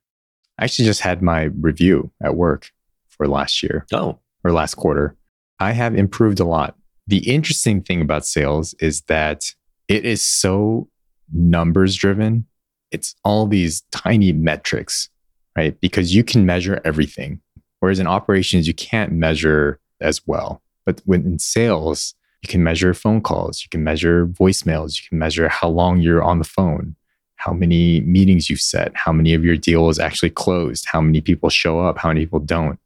I 0.58 0.64
actually 0.64 0.86
just 0.86 1.00
had 1.00 1.22
my 1.22 1.44
review 1.44 2.10
at 2.22 2.34
work 2.36 2.70
for 3.08 3.28
last 3.28 3.62
year 3.62 3.86
Oh, 3.92 4.18
or 4.44 4.52
last 4.52 4.74
quarter. 4.74 5.16
I 5.58 5.72
have 5.72 5.94
improved 5.94 6.40
a 6.40 6.44
lot. 6.44 6.76
The 7.06 7.30
interesting 7.30 7.82
thing 7.82 8.00
about 8.00 8.26
sales 8.26 8.74
is 8.80 9.02
that 9.02 9.44
it 9.88 10.04
is 10.04 10.22
so 10.22 10.88
numbers 11.32 11.96
driven. 11.96 12.46
It's 12.90 13.14
all 13.24 13.46
these 13.46 13.82
tiny 13.92 14.32
metrics, 14.32 15.08
right? 15.56 15.78
Because 15.80 16.14
you 16.14 16.24
can 16.24 16.46
measure 16.46 16.80
everything. 16.84 17.40
Whereas 17.80 17.98
in 17.98 18.06
operations, 18.06 18.66
you 18.66 18.74
can't 18.74 19.12
measure 19.12 19.78
as 20.00 20.26
well. 20.26 20.62
But 20.84 21.00
when 21.04 21.24
in 21.24 21.38
sales, 21.38 22.14
you 22.42 22.48
can 22.48 22.62
measure 22.62 22.94
phone 22.94 23.20
calls, 23.20 23.62
you 23.62 23.68
can 23.70 23.84
measure 23.84 24.26
voicemails, 24.26 24.96
you 24.96 25.08
can 25.08 25.18
measure 25.18 25.48
how 25.48 25.68
long 25.68 26.00
you're 26.00 26.22
on 26.22 26.38
the 26.38 26.44
phone, 26.44 26.96
how 27.36 27.52
many 27.52 28.00
meetings 28.00 28.48
you've 28.48 28.60
set, 28.60 28.92
how 28.94 29.12
many 29.12 29.34
of 29.34 29.44
your 29.44 29.56
deals 29.56 29.98
actually 29.98 30.30
closed, 30.30 30.86
how 30.86 31.00
many 31.00 31.20
people 31.20 31.50
show 31.50 31.80
up, 31.80 31.98
how 31.98 32.08
many 32.08 32.20
people 32.20 32.40
don't. 32.40 32.78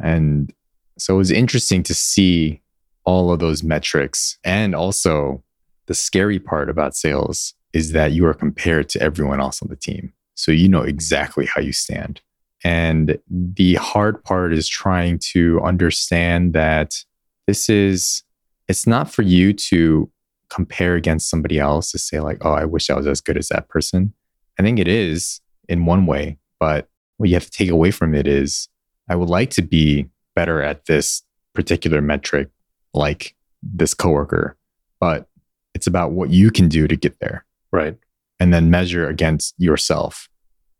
And 0.00 0.52
so 0.98 1.14
it 1.14 1.18
was 1.18 1.30
interesting 1.30 1.82
to 1.84 1.94
see 1.94 2.60
all 3.04 3.32
of 3.32 3.40
those 3.40 3.62
metrics. 3.62 4.38
And 4.44 4.74
also, 4.74 5.42
the 5.86 5.94
scary 5.94 6.38
part 6.38 6.70
about 6.70 6.94
sales 6.94 7.54
is 7.72 7.92
that 7.92 8.12
you 8.12 8.26
are 8.26 8.34
compared 8.34 8.88
to 8.90 9.02
everyone 9.02 9.40
else 9.40 9.62
on 9.62 9.68
the 9.68 9.76
team. 9.76 10.12
So 10.34 10.52
you 10.52 10.68
know 10.68 10.82
exactly 10.82 11.46
how 11.46 11.60
you 11.60 11.72
stand. 11.72 12.20
And 12.64 13.18
the 13.28 13.74
hard 13.74 14.22
part 14.24 14.52
is 14.52 14.68
trying 14.68 15.18
to 15.32 15.60
understand 15.62 16.52
that 16.52 17.04
this 17.46 17.68
is, 17.68 18.22
it's 18.68 18.86
not 18.86 19.10
for 19.10 19.22
you 19.22 19.52
to 19.52 20.10
compare 20.48 20.94
against 20.94 21.28
somebody 21.28 21.58
else 21.58 21.90
to 21.90 21.98
say, 21.98 22.20
like, 22.20 22.38
oh, 22.44 22.52
I 22.52 22.64
wish 22.64 22.90
I 22.90 22.94
was 22.94 23.06
as 23.06 23.20
good 23.20 23.36
as 23.36 23.48
that 23.48 23.68
person. 23.68 24.12
I 24.58 24.62
think 24.62 24.78
it 24.78 24.88
is 24.88 25.40
in 25.68 25.86
one 25.86 26.06
way, 26.06 26.38
but 26.60 26.88
what 27.16 27.28
you 27.28 27.34
have 27.34 27.46
to 27.46 27.50
take 27.50 27.70
away 27.70 27.90
from 27.90 28.14
it 28.14 28.26
is 28.26 28.68
I 29.08 29.16
would 29.16 29.30
like 29.30 29.50
to 29.50 29.62
be 29.62 30.06
better 30.34 30.62
at 30.62 30.86
this 30.86 31.22
particular 31.54 32.00
metric, 32.00 32.48
like 32.94 33.34
this 33.62 33.94
coworker, 33.94 34.56
but 35.00 35.28
it's 35.74 35.86
about 35.86 36.12
what 36.12 36.30
you 36.30 36.50
can 36.50 36.68
do 36.68 36.86
to 36.86 36.96
get 36.96 37.18
there 37.20 37.44
right. 37.72 37.96
and 38.40 38.52
then 38.52 38.70
measure 38.70 39.08
against 39.08 39.54
yourself 39.58 40.28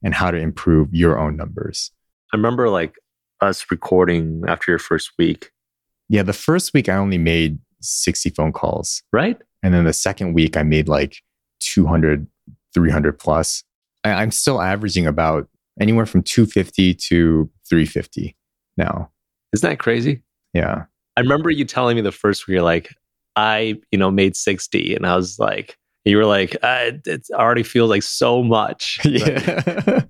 and 0.03 0.15
how 0.15 0.31
to 0.31 0.39
improve 0.39 0.89
your 0.93 1.19
own 1.19 1.37
numbers. 1.37 1.91
I 2.33 2.37
remember 2.37 2.69
like 2.69 2.95
us 3.41 3.65
recording 3.71 4.43
after 4.49 4.71
your 4.71 4.79
first 4.79 5.13
week, 5.19 5.51
Yeah, 6.09 6.23
the 6.23 6.33
first 6.33 6.73
week 6.75 6.89
I 6.89 6.95
only 6.97 7.19
made 7.19 7.59
60 7.81 8.31
phone 8.31 8.53
calls. 8.53 9.03
right? 9.13 9.41
And 9.63 9.73
then 9.75 9.85
the 9.85 9.93
second 9.93 10.33
week 10.35 10.57
I 10.57 10.63
made 10.63 10.89
like 10.89 11.17
200, 11.61 12.27
300 12.75 13.19
plus. 13.19 13.63
I, 14.05 14.11
I'm 14.13 14.31
still 14.33 14.61
averaging 14.61 15.07
about 15.07 15.49
anywhere 15.81 16.07
from 16.07 16.23
250 16.23 16.95
to 16.95 17.51
350 17.69 18.37
now. 18.77 19.11
Isn't 19.53 19.69
that 19.69 19.79
crazy? 19.79 20.23
Yeah. 20.55 20.85
I 21.17 21.21
remember 21.21 21.51
you 21.51 21.65
telling 21.65 21.95
me 21.97 22.03
the 22.03 22.11
first 22.13 22.47
week, 22.47 22.55
you're 22.55 22.63
like, 22.63 22.95
I, 23.37 23.81
you 23.91 23.99
know, 23.99 24.11
made 24.11 24.35
60. 24.37 24.95
And 24.95 25.07
I 25.07 25.15
was 25.17 25.39
like, 25.39 25.77
you 26.05 26.17
were 26.17 26.25
like, 26.25 26.57
uh, 26.63 26.93
it 27.07 27.27
already 27.33 27.63
feels 27.63 27.91
like 27.91 28.03
so 28.03 28.43
much. 28.43 28.99
Yeah. 29.05 30.03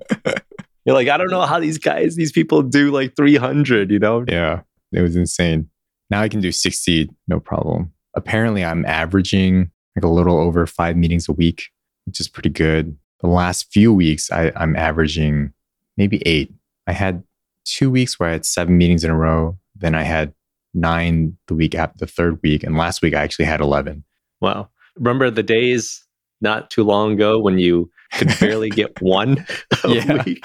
You're 0.84 0.96
like, 0.96 1.06
I 1.06 1.16
don't 1.16 1.30
know 1.30 1.42
how 1.42 1.60
these 1.60 1.78
guys, 1.78 2.16
these 2.16 2.32
people 2.32 2.60
do 2.60 2.90
like 2.90 3.14
300, 3.14 3.92
you 3.92 4.00
know? 4.00 4.24
yeah. 4.26 4.62
It 4.90 5.00
was 5.00 5.14
insane. 5.14 5.68
Now 6.10 6.20
I 6.22 6.28
can 6.28 6.40
do 6.40 6.50
60, 6.50 7.08
no 7.28 7.38
problem. 7.38 7.92
Apparently, 8.14 8.64
I'm 8.64 8.84
averaging 8.84 9.70
like 9.96 10.04
a 10.04 10.08
little 10.08 10.38
over 10.38 10.66
five 10.66 10.96
meetings 10.96 11.28
a 11.28 11.32
week, 11.32 11.68
which 12.04 12.18
is 12.20 12.28
pretty 12.28 12.50
good. 12.50 12.96
The 13.20 13.28
last 13.28 13.72
few 13.72 13.94
weeks, 13.94 14.30
I, 14.32 14.50
I'm 14.56 14.74
averaging 14.74 15.52
maybe 15.96 16.20
eight. 16.26 16.52
I 16.88 16.92
had 16.92 17.22
two 17.64 17.90
weeks 17.90 18.18
where 18.18 18.28
I 18.28 18.32
had 18.32 18.44
seven 18.44 18.76
meetings 18.76 19.04
in 19.04 19.10
a 19.10 19.16
row. 19.16 19.56
Then 19.76 19.94
I 19.94 20.02
had 20.02 20.34
nine 20.74 21.36
the 21.46 21.54
week 21.54 21.74
after 21.74 21.98
the 21.98 22.10
third 22.10 22.40
week. 22.42 22.64
And 22.64 22.76
last 22.76 23.02
week, 23.02 23.14
I 23.14 23.22
actually 23.22 23.44
had 23.44 23.60
11. 23.60 24.04
Wow. 24.40 24.68
Remember 24.96 25.30
the 25.30 25.42
days 25.42 26.04
not 26.40 26.70
too 26.70 26.84
long 26.84 27.12
ago 27.12 27.38
when 27.38 27.58
you 27.58 27.90
could 28.14 28.32
barely 28.40 28.68
get 28.68 28.90
one 29.00 29.44
a 29.84 29.88
week? 30.26 30.44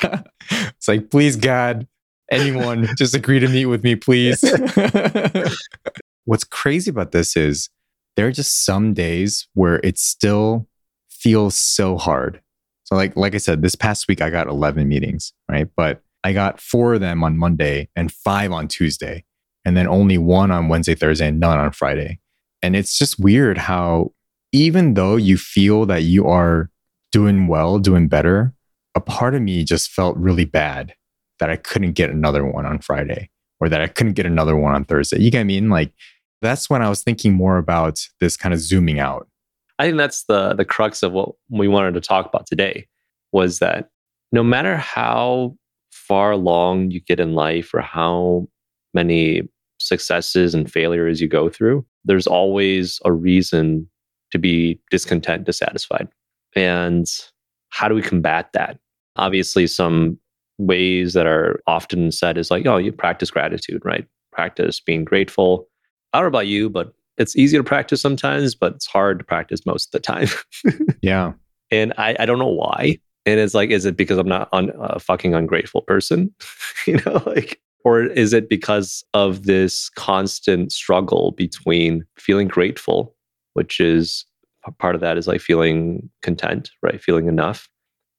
it's 0.52 0.88
like, 0.88 1.10
please, 1.10 1.36
God, 1.36 1.88
anyone, 2.32 2.88
just 2.98 3.16
agree 3.16 3.40
to 3.40 3.48
meet 3.48 3.66
with 3.66 3.84
me, 3.84 3.96
please. 3.96 4.44
What's 6.26 6.44
crazy 6.44 6.90
about 6.92 7.12
this 7.12 7.36
is 7.36 7.70
there 8.16 8.28
are 8.28 8.32
just 8.32 8.66
some 8.66 8.94
days 8.94 9.48
where 9.54 9.80
it 9.84 9.98
still 9.98 10.68
feels 11.10 11.56
so 11.56 11.98
hard. 11.98 12.42
So, 12.84 12.96
like, 12.96 13.16
like 13.16 13.36
I 13.36 13.38
said, 13.38 13.62
this 13.62 13.76
past 13.76 14.08
week 14.08 14.22
I 14.22 14.30
got 14.30 14.48
11 14.48 14.88
meetings, 14.88 15.34
right? 15.50 15.68
But 15.76 16.02
I 16.24 16.34
got 16.34 16.60
four 16.60 16.94
of 16.96 17.00
them 17.02 17.24
on 17.24 17.38
Monday 17.38 17.90
and 17.96 18.12
five 18.12 18.52
on 18.52 18.68
Tuesday, 18.68 19.24
and 19.66 19.78
then 19.78 19.88
only 19.88 20.18
one 20.18 20.52
on 20.52 20.68
Wednesday, 20.68 20.96
Thursday, 20.96 21.28
and 21.28 21.40
none 21.40 21.58
on 21.58 21.72
Friday. 21.72 22.20
And 22.62 22.76
it's 22.76 22.98
just 22.98 23.20
weird 23.20 23.58
how, 23.58 24.14
even 24.52 24.94
though 24.94 25.16
you 25.16 25.38
feel 25.38 25.86
that 25.86 26.04
you 26.04 26.28
are 26.28 26.70
doing 27.12 27.48
well, 27.48 27.80
doing 27.80 28.08
better, 28.08 28.54
a 28.96 29.02
part 29.02 29.36
of 29.36 29.42
me 29.42 29.64
just 29.64 29.90
felt 29.92 30.18
really 30.18 30.46
bad 30.46 30.94
that 31.40 31.50
I 31.50 31.56
couldn't 31.56 31.94
get 31.94 32.10
another 32.10 32.46
one 32.46 32.66
on 32.66 32.80
Friday 32.80 33.30
or 33.60 33.70
that 33.70 33.82
I 33.82 33.88
couldn't 33.88 34.14
get 34.14 34.26
another 34.26 34.56
one 34.56 34.74
on 34.74 34.86
Thursday. 34.86 35.20
You 35.20 35.32
get 35.32 35.40
what 35.40 35.42
I 35.42 35.46
mean? 35.46 35.70
Like 35.70 35.94
that's 36.42 36.70
when 36.70 36.82
I 36.82 36.90
was 36.90 37.04
thinking 37.04 37.34
more 37.34 37.58
about 37.58 38.00
this 38.20 38.38
kind 38.38 38.54
of 38.54 38.60
zooming 38.60 39.00
out. 39.00 39.28
I 39.80 39.86
think 39.86 39.98
that's 39.98 40.24
the 40.24 40.54
the 40.54 40.66
crux 40.66 41.04
of 41.04 41.12
what 41.12 41.30
we 41.50 41.68
wanted 41.68 41.94
to 41.94 42.02
talk 42.02 42.26
about 42.26 42.48
today 42.48 42.88
was 43.32 43.60
that 43.60 43.90
no 44.32 44.44
matter 44.44 44.76
how 44.76 45.56
far 45.92 46.32
along 46.32 46.92
you 46.92 47.00
get 47.02 47.20
in 47.20 47.34
life 47.34 47.74
or 47.74 47.82
how 47.82 48.48
many 48.94 49.44
successes 49.80 50.56
and 50.56 50.72
failures 50.72 51.22
you 51.22 51.28
go 51.28 51.50
through, 51.50 51.86
there's 52.06 52.28
always 52.28 53.00
a 53.06 53.12
reason 53.12 53.88
to 54.32 54.40
be 54.40 54.80
discontent, 54.92 55.46
dissatisfied. 55.46 56.08
And 56.56 57.06
how 57.70 57.88
do 57.88 57.96
we 57.96 58.02
combat 58.02 58.50
that? 58.54 58.80
Obviously, 59.16 59.68
some 59.68 60.20
ways 60.58 61.14
that 61.14 61.28
are 61.28 61.62
often 61.68 62.12
said 62.12 62.38
is 62.38 62.50
like, 62.52 62.66
oh, 62.66 62.78
you 62.78 62.92
practice 62.92 63.32
gratitude, 63.32 63.82
right? 63.86 64.08
Practice 64.32 64.80
being 64.80 65.04
grateful. 65.04 65.68
I 66.14 66.18
don't 66.18 66.26
know 66.26 66.38
about 66.38 66.48
you, 66.48 66.70
but 66.70 66.94
it's 67.18 67.36
easy 67.36 67.58
to 67.58 67.64
practice 67.64 68.02
sometimes, 68.02 68.56
but 68.56 68.76
it's 68.76 68.86
hard 68.86 69.20
to 69.20 69.26
practice 69.26 69.66
most 69.66 69.88
of 69.88 69.92
the 69.92 70.00
time. 70.00 70.28
Yeah. 71.02 71.34
and 71.72 71.94
I, 71.98 72.16
I 72.20 72.26
don't 72.26 72.40
know 72.40 72.48
why. 72.48 73.00
And 73.26 73.40
it's 73.40 73.54
like, 73.54 73.70
is 73.70 73.86
it 73.86 73.98
because 73.98 74.18
I'm 74.18 74.28
not 74.28 74.50
un, 74.52 74.72
a 74.80 75.00
fucking 75.00 75.34
ungrateful 75.34 75.82
person? 75.82 76.34
you 76.88 76.98
know, 77.06 77.22
like, 77.26 77.60
or 77.84 78.04
is 78.04 78.34
it 78.34 78.50
because 78.50 79.04
of 79.14 79.44
this 79.44 79.90
constant 79.90 80.72
struggle 80.72 81.32
between 81.32 82.06
feeling 82.18 82.48
grateful, 82.48 83.16
which 83.58 83.80
is 83.80 84.24
part 84.78 84.94
of 84.94 85.02
that 85.02 85.18
is 85.18 85.28
like 85.28 85.42
feeling 85.42 86.08
content, 86.22 86.70
right? 86.84 87.02
Feeling 87.02 87.28
enough. 87.28 87.68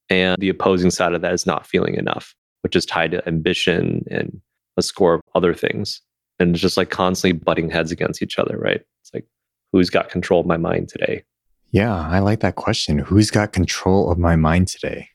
And 0.09 0.37
the 0.37 0.49
opposing 0.49 0.91
side 0.91 1.13
of 1.13 1.21
that 1.21 1.33
is 1.33 1.45
not 1.45 1.65
feeling 1.65 1.95
enough, 1.95 2.35
which 2.61 2.75
is 2.75 2.85
tied 2.85 3.11
to 3.11 3.25
ambition 3.25 4.03
and 4.11 4.41
a 4.75 4.81
score 4.81 5.13
of 5.13 5.21
other 5.35 5.53
things. 5.53 6.01
And 6.39 6.51
it's 6.51 6.61
just 6.61 6.75
like 6.75 6.89
constantly 6.89 7.39
butting 7.39 7.69
heads 7.69 7.89
against 7.89 8.21
each 8.21 8.37
other, 8.37 8.57
right? 8.57 8.81
It's 9.01 9.13
like, 9.13 9.25
who's 9.71 9.89
got 9.89 10.09
control 10.09 10.41
of 10.41 10.45
my 10.45 10.57
mind 10.57 10.89
today? 10.89 11.23
Yeah. 11.71 11.95
I 11.95 12.19
like 12.19 12.41
that 12.41 12.55
question. 12.55 12.97
Who's 12.97 13.31
got 13.31 13.53
control 13.53 14.11
of 14.11 14.17
my 14.17 14.35
mind 14.35 14.67
today? 14.67 15.07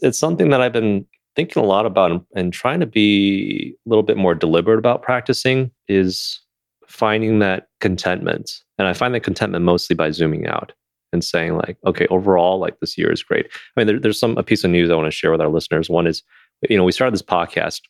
It's 0.00 0.18
something 0.18 0.50
that 0.50 0.60
I've 0.60 0.74
been 0.74 1.06
thinking 1.36 1.62
a 1.62 1.66
lot 1.66 1.86
about 1.86 2.22
and, 2.34 2.52
trying 2.52 2.80
to 2.80 2.86
be 2.86 3.76
a 3.86 3.88
little 3.88 4.02
bit 4.02 4.18
more 4.18 4.34
deliberate 4.34 4.78
about 4.78 5.00
practicing 5.00 5.70
is 5.88 6.40
finding 6.86 7.38
that 7.38 7.68
contentment. 7.80 8.50
And 8.80 8.88
I 8.88 8.94
find 8.94 9.14
that 9.14 9.20
contentment 9.20 9.62
mostly 9.62 9.94
by 9.94 10.10
zooming 10.10 10.46
out 10.46 10.72
and 11.12 11.22
saying 11.22 11.54
like, 11.54 11.76
okay, 11.84 12.06
overall, 12.06 12.58
like 12.58 12.80
this 12.80 12.96
year 12.96 13.12
is 13.12 13.22
great. 13.22 13.44
I 13.46 13.80
mean, 13.80 13.86
there, 13.86 14.00
there's 14.00 14.18
some 14.18 14.38
a 14.38 14.42
piece 14.42 14.64
of 14.64 14.70
news 14.70 14.88
I 14.88 14.94
want 14.94 15.04
to 15.06 15.10
share 15.10 15.30
with 15.30 15.42
our 15.42 15.50
listeners. 15.50 15.90
One 15.90 16.06
is, 16.06 16.22
you 16.70 16.78
know, 16.78 16.84
we 16.84 16.92
started 16.92 17.12
this 17.12 17.20
podcast 17.20 17.82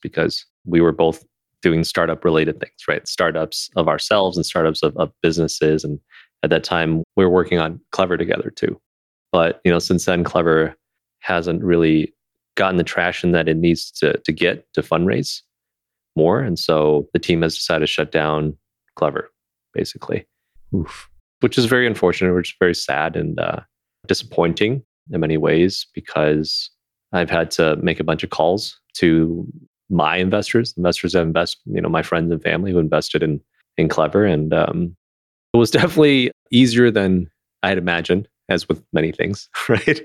because 0.00 0.44
we 0.64 0.80
were 0.80 0.90
both 0.90 1.24
doing 1.60 1.84
startup 1.84 2.24
related 2.24 2.58
things, 2.58 2.88
right? 2.88 3.06
Startups 3.06 3.70
of 3.76 3.86
ourselves 3.86 4.36
and 4.36 4.44
startups 4.44 4.82
of, 4.82 4.96
of 4.96 5.12
businesses. 5.22 5.84
And 5.84 6.00
at 6.42 6.50
that 6.50 6.64
time, 6.64 7.04
we 7.14 7.24
were 7.24 7.30
working 7.30 7.60
on 7.60 7.80
Clever 7.92 8.16
together 8.16 8.50
too. 8.50 8.80
But 9.30 9.60
you 9.64 9.70
know, 9.70 9.78
since 9.78 10.06
then, 10.06 10.24
Clever 10.24 10.74
hasn't 11.20 11.62
really 11.62 12.12
gotten 12.56 12.78
the 12.78 12.84
traction 12.84 13.30
that 13.30 13.48
it 13.48 13.58
needs 13.58 13.92
to, 13.92 14.18
to 14.18 14.32
get 14.32 14.66
to 14.74 14.82
fundraise 14.82 15.40
more. 16.16 16.40
And 16.40 16.58
so 16.58 17.08
the 17.12 17.20
team 17.20 17.42
has 17.42 17.54
decided 17.54 17.82
to 17.82 17.86
shut 17.86 18.10
down 18.10 18.56
Clever, 18.96 19.30
basically, 19.72 20.26
Oof. 20.74 21.08
which 21.40 21.58
is 21.58 21.66
very 21.66 21.86
unfortunate, 21.86 22.34
which 22.34 22.50
is 22.50 22.56
very 22.58 22.74
sad 22.74 23.16
and 23.16 23.38
uh, 23.38 23.60
disappointing 24.06 24.82
in 25.10 25.20
many 25.20 25.36
ways 25.36 25.86
because 25.94 26.70
I've 27.12 27.30
had 27.30 27.50
to 27.52 27.76
make 27.76 28.00
a 28.00 28.04
bunch 28.04 28.22
of 28.22 28.30
calls 28.30 28.80
to 28.94 29.46
my 29.90 30.16
investors, 30.16 30.72
investors 30.76 31.12
that 31.12 31.22
invest, 31.22 31.60
you 31.66 31.80
know, 31.80 31.88
my 31.88 32.02
friends 32.02 32.32
and 32.32 32.42
family 32.42 32.72
who 32.72 32.78
invested 32.78 33.22
in 33.22 33.40
in 33.78 33.88
Clever, 33.88 34.24
and 34.24 34.52
um, 34.52 34.96
it 35.52 35.56
was 35.56 35.70
definitely 35.78 36.30
easier 36.50 36.90
than 36.90 37.30
I 37.62 37.68
had 37.68 37.78
imagined, 37.78 38.28
as 38.48 38.68
with 38.68 38.82
many 38.92 39.12
things, 39.12 39.48
right? 39.68 40.00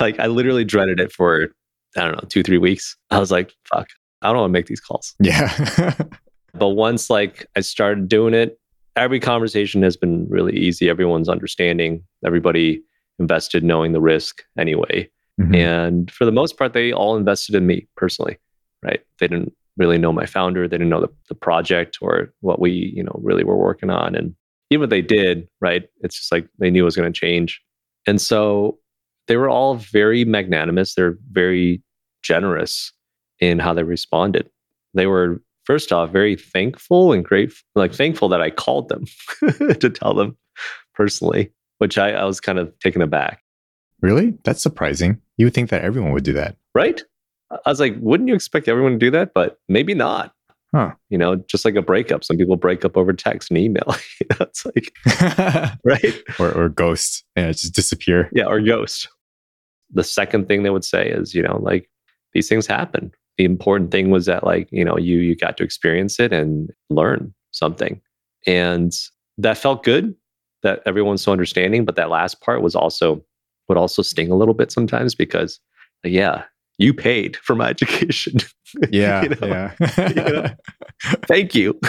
like 0.00 0.18
I 0.18 0.26
literally 0.26 0.64
dreaded 0.64 1.00
it 1.00 1.12
for 1.12 1.48
I 1.96 2.04
don't 2.04 2.12
know 2.12 2.28
two 2.28 2.42
three 2.42 2.58
weeks. 2.58 2.96
I 3.10 3.18
was 3.18 3.30
like, 3.30 3.52
fuck, 3.64 3.88
I 4.22 4.28
don't 4.28 4.38
want 4.38 4.50
to 4.50 4.52
make 4.52 4.66
these 4.66 4.80
calls. 4.80 5.14
Yeah. 5.20 5.94
but 6.54 6.68
once 6.70 7.10
like 7.10 7.46
I 7.56 7.60
started 7.60 8.08
doing 8.08 8.34
it, 8.34 8.58
every 8.98 9.20
conversation 9.20 9.82
has 9.82 9.96
been 9.96 10.26
really 10.28 10.56
easy. 10.56 10.88
Everyone's 10.88 11.28
understanding. 11.28 12.02
Everybody 12.24 12.82
invested 13.18 13.64
knowing 13.64 13.92
the 13.92 14.00
risk 14.00 14.42
anyway. 14.58 15.08
Mhm. 15.40 15.56
And 15.56 16.10
for 16.10 16.24
the 16.24 16.32
most 16.32 16.58
part, 16.58 16.72
they 16.72 16.92
all 16.92 17.16
invested 17.16 17.54
in 17.54 17.66
me 17.66 17.88
personally, 17.96 18.38
right? 18.82 19.00
They 19.18 19.28
didn't 19.28 19.52
really 19.76 19.98
know 19.98 20.12
my 20.12 20.26
founder. 20.26 20.66
They 20.66 20.76
didn't 20.76 20.90
know 20.90 21.00
the, 21.00 21.12
the 21.28 21.34
project 21.34 21.98
or 22.00 22.32
what 22.40 22.60
we, 22.60 22.92
you 22.94 23.02
know, 23.02 23.18
really 23.22 23.44
were 23.44 23.56
working 23.56 23.90
on. 23.90 24.14
And 24.14 24.34
even 24.70 24.84
if 24.84 24.90
they 24.90 25.02
did, 25.02 25.48
right? 25.60 25.88
It's 26.00 26.16
just 26.16 26.32
like 26.32 26.48
they 26.58 26.70
knew 26.70 26.82
it 26.82 26.84
was 26.84 26.96
going 26.96 27.12
to 27.12 27.18
change. 27.18 27.62
And 28.06 28.20
so 28.20 28.78
they 29.28 29.36
were 29.36 29.48
all 29.48 29.76
very 29.76 30.24
magnanimous. 30.24 30.94
They're 30.94 31.18
very 31.30 31.82
generous 32.22 32.92
in 33.38 33.58
how 33.58 33.72
they 33.72 33.84
responded. 33.84 34.50
They 34.94 35.06
were, 35.06 35.40
first 35.68 35.92
off, 35.92 36.10
very 36.10 36.34
thankful 36.34 37.12
and 37.12 37.22
grateful, 37.22 37.62
like 37.74 37.92
thankful 37.92 38.30
that 38.30 38.40
I 38.40 38.48
called 38.48 38.88
them 38.88 39.04
to 39.80 39.90
tell 39.90 40.14
them 40.14 40.36
personally, 40.94 41.52
which 41.76 41.98
I, 41.98 42.12
I 42.12 42.24
was 42.24 42.40
kind 42.40 42.58
of 42.58 42.76
taken 42.80 43.02
aback. 43.02 43.42
Really? 44.00 44.34
That's 44.44 44.62
surprising. 44.62 45.20
You 45.36 45.44
would 45.46 45.54
think 45.54 45.68
that 45.68 45.84
everyone 45.84 46.12
would 46.12 46.24
do 46.24 46.32
that. 46.32 46.56
right? 46.74 47.02
I 47.50 47.70
was 47.70 47.80
like, 47.80 47.94
wouldn't 48.00 48.28
you 48.28 48.34
expect 48.34 48.66
everyone 48.66 48.92
to 48.92 48.98
do 48.98 49.10
that? 49.10 49.34
But 49.34 49.58
maybe 49.68 49.92
not. 49.94 50.32
Huh. 50.74 50.92
You 51.10 51.18
know, 51.18 51.36
just 51.36 51.64
like 51.64 51.76
a 51.76 51.82
breakup. 51.82 52.24
Some 52.24 52.38
people 52.38 52.56
break 52.56 52.84
up 52.84 52.96
over 52.96 53.12
text 53.12 53.50
and 53.50 53.58
email. 53.58 53.94
you 54.20 54.26
know, 54.30 54.46
it's 54.46 54.66
like, 54.66 55.78
right? 55.84 56.22
or, 56.38 56.50
or 56.52 56.68
ghosts. 56.70 57.24
Yeah, 57.36 57.52
just 57.52 57.74
disappear. 57.74 58.30
Yeah, 58.32 58.44
or 58.44 58.60
ghost. 58.60 59.08
The 59.92 60.04
second 60.04 60.48
thing 60.48 60.62
they 60.62 60.70
would 60.70 60.84
say 60.84 61.08
is, 61.08 61.34
you 61.34 61.42
know, 61.42 61.58
like 61.62 61.90
these 62.32 62.48
things 62.48 62.66
happen. 62.66 63.12
The 63.38 63.44
important 63.44 63.90
thing 63.90 64.10
was 64.10 64.26
that, 64.26 64.44
like, 64.44 64.68
you 64.70 64.84
know, 64.84 64.98
you 64.98 65.18
you 65.18 65.34
got 65.34 65.56
to 65.56 65.64
experience 65.64 66.20
it 66.20 66.32
and 66.32 66.70
learn 66.90 67.34
something, 67.52 68.00
and 68.46 68.92
that 69.38 69.58
felt 69.58 69.84
good. 69.84 70.14
That 70.62 70.82
everyone's 70.84 71.22
so 71.22 71.32
understanding, 71.32 71.84
but 71.84 71.96
that 71.96 72.10
last 72.10 72.40
part 72.40 72.62
was 72.62 72.74
also 72.74 73.24
would 73.68 73.78
also 73.78 74.02
sting 74.02 74.30
a 74.30 74.34
little 74.34 74.54
bit 74.54 74.72
sometimes 74.72 75.14
because, 75.14 75.60
yeah, 76.02 76.44
you 76.78 76.94
paid 76.94 77.36
for 77.36 77.54
my 77.54 77.68
education. 77.70 78.38
Yeah. 78.90 79.22
You 79.22 79.28
know? 79.30 79.46
yeah. 79.46 79.74
know? 80.14 80.46
Thank 81.26 81.54
you 81.54 81.80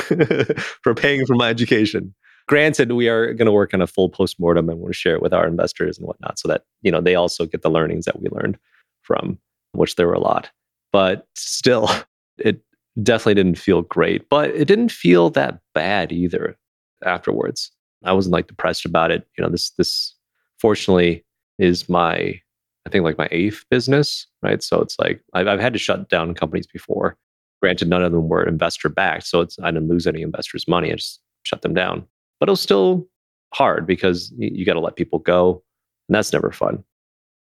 for 0.82 0.96
paying 0.96 1.25
for 1.25 1.36
my 1.36 1.50
education. 1.50 2.15
Granted, 2.48 2.94
we 2.94 3.10
are 3.10 3.34
going 3.34 3.48
to 3.48 3.51
work 3.51 3.74
on 3.74 3.82
a 3.82 3.86
full 3.86 4.08
postmortem 4.08 4.70
and 4.70 4.79
we'll 4.79 4.94
share 4.94 5.15
it 5.15 5.22
with 5.22 5.34
our 5.34 5.46
investors 5.46 5.98
and 5.98 6.08
whatnot 6.08 6.39
so 6.39 6.48
that, 6.48 6.63
you 6.82 6.89
know, 6.89 7.01
they 7.01 7.15
also 7.15 7.46
get 7.46 7.63
the 7.63 7.70
learnings 7.70 8.06
that 8.06 8.22
we 8.22 8.29
learned 8.32 8.58
from, 9.01 9.38
which 9.74 9.98
there 9.98 10.08
were 10.08 10.13
a 10.13 10.22
lot. 10.22 10.51
But 10.91 11.27
still, 11.36 11.89
it 12.38 12.62
definitely 13.03 13.36
didn't 13.36 13.58
feel 13.58 13.81
great, 13.84 14.27
but 14.29 14.50
it 14.51 14.65
didn't 14.65 14.91
feel 14.91 15.29
that 15.31 15.60
bad 15.74 16.12
either 16.12 16.58
afterwards. 17.05 17.72
I 18.03 18.13
wasn't 18.13 18.34
like 18.34 18.47
depressed 18.47 18.86
about 18.86 19.12
it. 19.12 19.28
You 19.38 19.43
know, 19.43 19.49
this, 19.49 19.71
this 19.71 20.15
fortunately 20.60 21.25
is 21.58 21.89
my, 21.89 22.39
I 22.86 22.89
think 22.89 23.04
like 23.04 23.17
my 23.17 23.28
eighth 23.32 23.65
business, 23.69 24.28
right? 24.41 24.63
So 24.63 24.82
it's 24.82 24.97
like 24.99 25.21
I've, 25.34 25.47
I've 25.47 25.60
had 25.60 25.73
to 25.73 25.80
shut 25.80 26.10
down 26.10 26.34
companies 26.34 26.67
before. 26.67 27.17
Granted, 27.62 27.89
none 27.89 28.04
of 28.04 28.13
them 28.13 28.30
were 28.30 28.43
investor 28.43 28.88
backed, 28.88 29.28
so 29.28 29.41
it's 29.41 29.60
I 29.62 29.69
didn't 29.69 29.89
lose 29.89 30.08
any 30.08 30.21
investors' 30.21 30.67
money. 30.67 30.93
I 30.93 30.95
just 30.95 31.19
shut 31.43 31.62
them 31.62 31.73
down. 31.73 32.06
But 32.39 32.47
it 32.47 32.52
was 32.52 32.62
still 32.62 33.06
hard 33.54 33.86
because 33.86 34.32
you, 34.38 34.49
you 34.54 34.65
got 34.65 34.73
to 34.73 34.80
let 34.80 34.95
people 34.95 35.19
go, 35.19 35.62
and 36.08 36.15
that's 36.15 36.32
never 36.32 36.52
fun. 36.52 36.84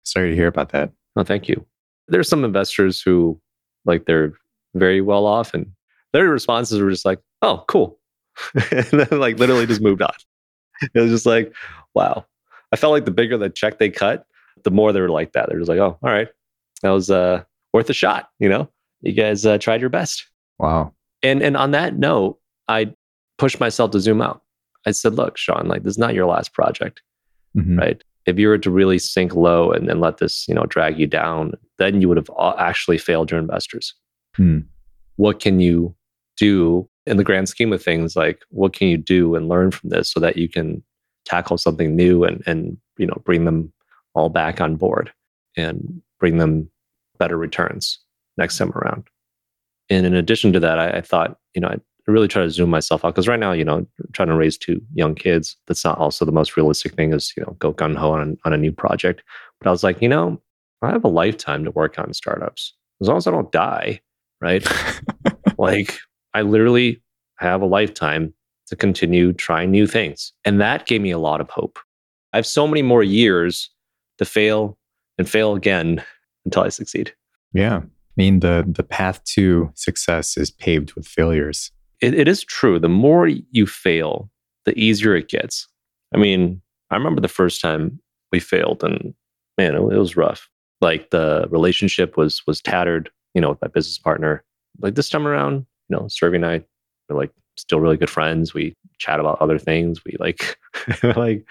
Sorry 0.03 0.31
to 0.31 0.35
hear 0.35 0.47
about 0.47 0.69
that. 0.69 0.91
Oh, 1.15 1.23
thank 1.23 1.47
you. 1.47 1.63
There's 2.07 2.27
some 2.29 2.43
investors 2.43 3.01
who 3.01 3.39
like 3.85 4.05
they're 4.05 4.33
very 4.75 5.01
well 5.01 5.25
off, 5.25 5.53
and 5.53 5.71
their 6.13 6.27
responses 6.29 6.79
were 6.79 6.89
just 6.91 7.05
like, 7.05 7.19
"Oh, 7.41 7.63
cool," 7.67 7.99
and 8.71 8.85
then 8.91 9.19
like 9.19 9.39
literally 9.39 9.65
just 9.65 9.81
moved 9.81 10.01
on. 10.01 10.13
It 10.93 10.99
was 10.99 11.11
just 11.11 11.25
like, 11.25 11.53
wow. 11.93 12.25
I 12.71 12.75
felt 12.75 12.91
like 12.91 13.05
the 13.05 13.11
bigger 13.11 13.37
the 13.37 13.49
check 13.49 13.77
they 13.77 13.89
cut, 13.89 14.25
the 14.63 14.71
more 14.71 14.91
they 14.93 15.01
were 15.01 15.09
like 15.09 15.33
that. 15.33 15.47
They're 15.49 15.59
just 15.59 15.69
like, 15.69 15.79
"Oh, 15.79 15.97
all 16.01 16.09
right, 16.09 16.29
that 16.81 16.89
was 16.89 17.09
uh, 17.09 17.43
worth 17.73 17.89
a 17.89 17.93
shot." 17.93 18.29
You 18.39 18.49
know, 18.49 18.69
you 19.01 19.11
guys 19.13 19.45
uh, 19.45 19.57
tried 19.57 19.81
your 19.81 19.89
best. 19.89 20.25
Wow. 20.57 20.93
And 21.23 21.41
and 21.43 21.55
on 21.57 21.71
that 21.71 21.97
note, 21.97 22.39
I 22.67 22.93
pushed 23.37 23.59
myself 23.59 23.91
to 23.91 23.99
zoom 23.99 24.21
out. 24.21 24.41
I 24.85 24.91
said, 24.91 25.13
"Look, 25.15 25.37
Sean, 25.37 25.67
like 25.67 25.83
this 25.83 25.91
is 25.91 25.97
not 25.97 26.13
your 26.13 26.25
last 26.25 26.53
project." 26.53 27.01
Mhm. 27.57 27.77
right? 27.77 28.01
If 28.25 28.37
you 28.37 28.47
were 28.47 28.57
to 28.59 28.69
really 28.69 28.99
sink 28.99 29.35
low 29.35 29.71
and 29.71 29.89
then 29.89 29.99
let 29.99 30.17
this, 30.17 30.47
you 30.47 30.53
know, 30.53 30.65
drag 30.65 30.99
you 30.99 31.07
down, 31.07 31.53
then 31.77 32.01
you 32.01 32.07
would 32.07 32.17
have 32.17 32.29
actually 32.57 32.97
failed 32.97 33.31
your 33.31 33.39
investors. 33.39 33.93
Hmm. 34.35 34.59
What 35.15 35.39
can 35.39 35.59
you 35.59 35.95
do 36.37 36.87
in 37.05 37.17
the 37.17 37.23
grand 37.23 37.49
scheme 37.49 37.73
of 37.73 37.83
things? 37.83 38.15
Like, 38.15 38.41
what 38.49 38.73
can 38.73 38.87
you 38.87 38.97
do 38.97 39.35
and 39.35 39.49
learn 39.49 39.71
from 39.71 39.89
this 39.89 40.11
so 40.11 40.19
that 40.19 40.37
you 40.37 40.47
can 40.47 40.83
tackle 41.25 41.57
something 41.57 41.95
new 41.95 42.23
and 42.23 42.41
and 42.47 42.77
you 42.97 43.05
know 43.05 43.21
bring 43.23 43.45
them 43.45 43.71
all 44.15 44.29
back 44.29 44.59
on 44.59 44.75
board 44.75 45.11
and 45.55 46.01
bring 46.19 46.37
them 46.37 46.69
better 47.19 47.37
returns 47.37 47.99
next 48.37 48.57
time 48.57 48.71
around. 48.71 49.03
And 49.89 50.05
in 50.05 50.15
addition 50.15 50.53
to 50.53 50.59
that, 50.61 50.79
I, 50.79 50.97
I 50.97 51.01
thought, 51.01 51.37
you 51.53 51.61
know, 51.61 51.67
I 51.67 51.77
really 52.07 52.27
try 52.27 52.43
to 52.43 52.49
zoom 52.49 52.69
myself 52.69 53.05
out 53.05 53.13
because 53.13 53.27
right 53.27 53.39
now, 53.39 53.51
you 53.51 53.63
know, 53.63 53.85
trying 54.13 54.29
to 54.29 54.35
raise 54.35 54.57
two 54.57 54.81
young 54.93 55.15
kids, 55.15 55.55
that's 55.67 55.85
not 55.85 55.97
also 55.97 56.25
the 56.25 56.31
most 56.31 56.57
realistic 56.57 56.93
thing 56.95 57.13
is, 57.13 57.33
you 57.37 57.43
know, 57.43 57.55
go 57.59 57.71
gun 57.71 57.95
ho 57.95 58.11
on, 58.11 58.37
on 58.45 58.53
a 58.53 58.57
new 58.57 58.71
project. 58.71 59.23
But 59.59 59.67
I 59.67 59.71
was 59.71 59.83
like, 59.83 60.01
you 60.01 60.09
know, 60.09 60.41
I 60.81 60.89
have 60.89 61.03
a 61.03 61.09
lifetime 61.09 61.63
to 61.63 61.71
work 61.71 61.99
on 61.99 62.13
startups 62.13 62.73
as 63.01 63.07
long 63.07 63.17
as 63.17 63.27
I 63.27 63.31
don't 63.31 63.51
die, 63.51 64.01
right? 64.39 64.65
like, 65.57 65.97
I 66.33 66.41
literally 66.43 67.01
have 67.37 67.61
a 67.61 67.65
lifetime 67.65 68.33
to 68.67 68.75
continue 68.75 69.33
trying 69.33 69.71
new 69.71 69.87
things. 69.87 70.31
And 70.45 70.61
that 70.61 70.85
gave 70.85 71.01
me 71.01 71.11
a 71.11 71.17
lot 71.17 71.41
of 71.41 71.49
hope. 71.49 71.77
I 72.33 72.37
have 72.37 72.45
so 72.45 72.67
many 72.67 72.81
more 72.81 73.03
years 73.03 73.69
to 74.17 74.25
fail 74.25 74.77
and 75.17 75.27
fail 75.27 75.55
again 75.55 76.03
until 76.45 76.63
I 76.63 76.69
succeed. 76.69 77.13
yeah. 77.53 77.81
I 78.11 78.13
mean, 78.17 78.41
the, 78.41 78.65
the 78.67 78.83
path 78.83 79.23
to 79.35 79.71
success 79.73 80.35
is 80.35 80.51
paved 80.51 80.93
with 80.95 81.07
failures. 81.07 81.71
It, 82.01 82.13
it 82.13 82.27
is 82.27 82.43
true. 82.43 82.79
The 82.79 82.89
more 82.89 83.27
you 83.27 83.65
fail, 83.65 84.29
the 84.65 84.77
easier 84.77 85.15
it 85.15 85.29
gets. 85.29 85.67
I 86.13 86.17
mean, 86.17 86.61
I 86.89 86.95
remember 86.95 87.21
the 87.21 87.27
first 87.27 87.61
time 87.61 87.99
we 88.31 88.39
failed, 88.39 88.83
and 88.83 89.13
man, 89.57 89.75
it, 89.75 89.77
it 89.77 89.97
was 89.97 90.17
rough. 90.17 90.49
Like 90.81 91.11
the 91.11 91.47
relationship 91.49 92.17
was 92.17 92.41
was 92.47 92.61
tattered. 92.61 93.09
You 93.33 93.39
know, 93.39 93.49
with 93.51 93.61
my 93.61 93.69
business 93.69 93.97
partner. 93.97 94.43
Like 94.81 94.95
this 94.95 95.09
time 95.09 95.25
around, 95.25 95.65
you 95.87 95.95
know, 95.95 96.07
Servi 96.09 96.35
and 96.35 96.45
I 96.45 96.65
are 97.09 97.15
like 97.15 97.31
still 97.55 97.79
really 97.79 97.95
good 97.95 98.09
friends. 98.09 98.53
We 98.53 98.75
chat 98.97 99.21
about 99.21 99.41
other 99.41 99.57
things. 99.57 100.03
We 100.03 100.17
like 100.19 100.57
like 101.15 101.45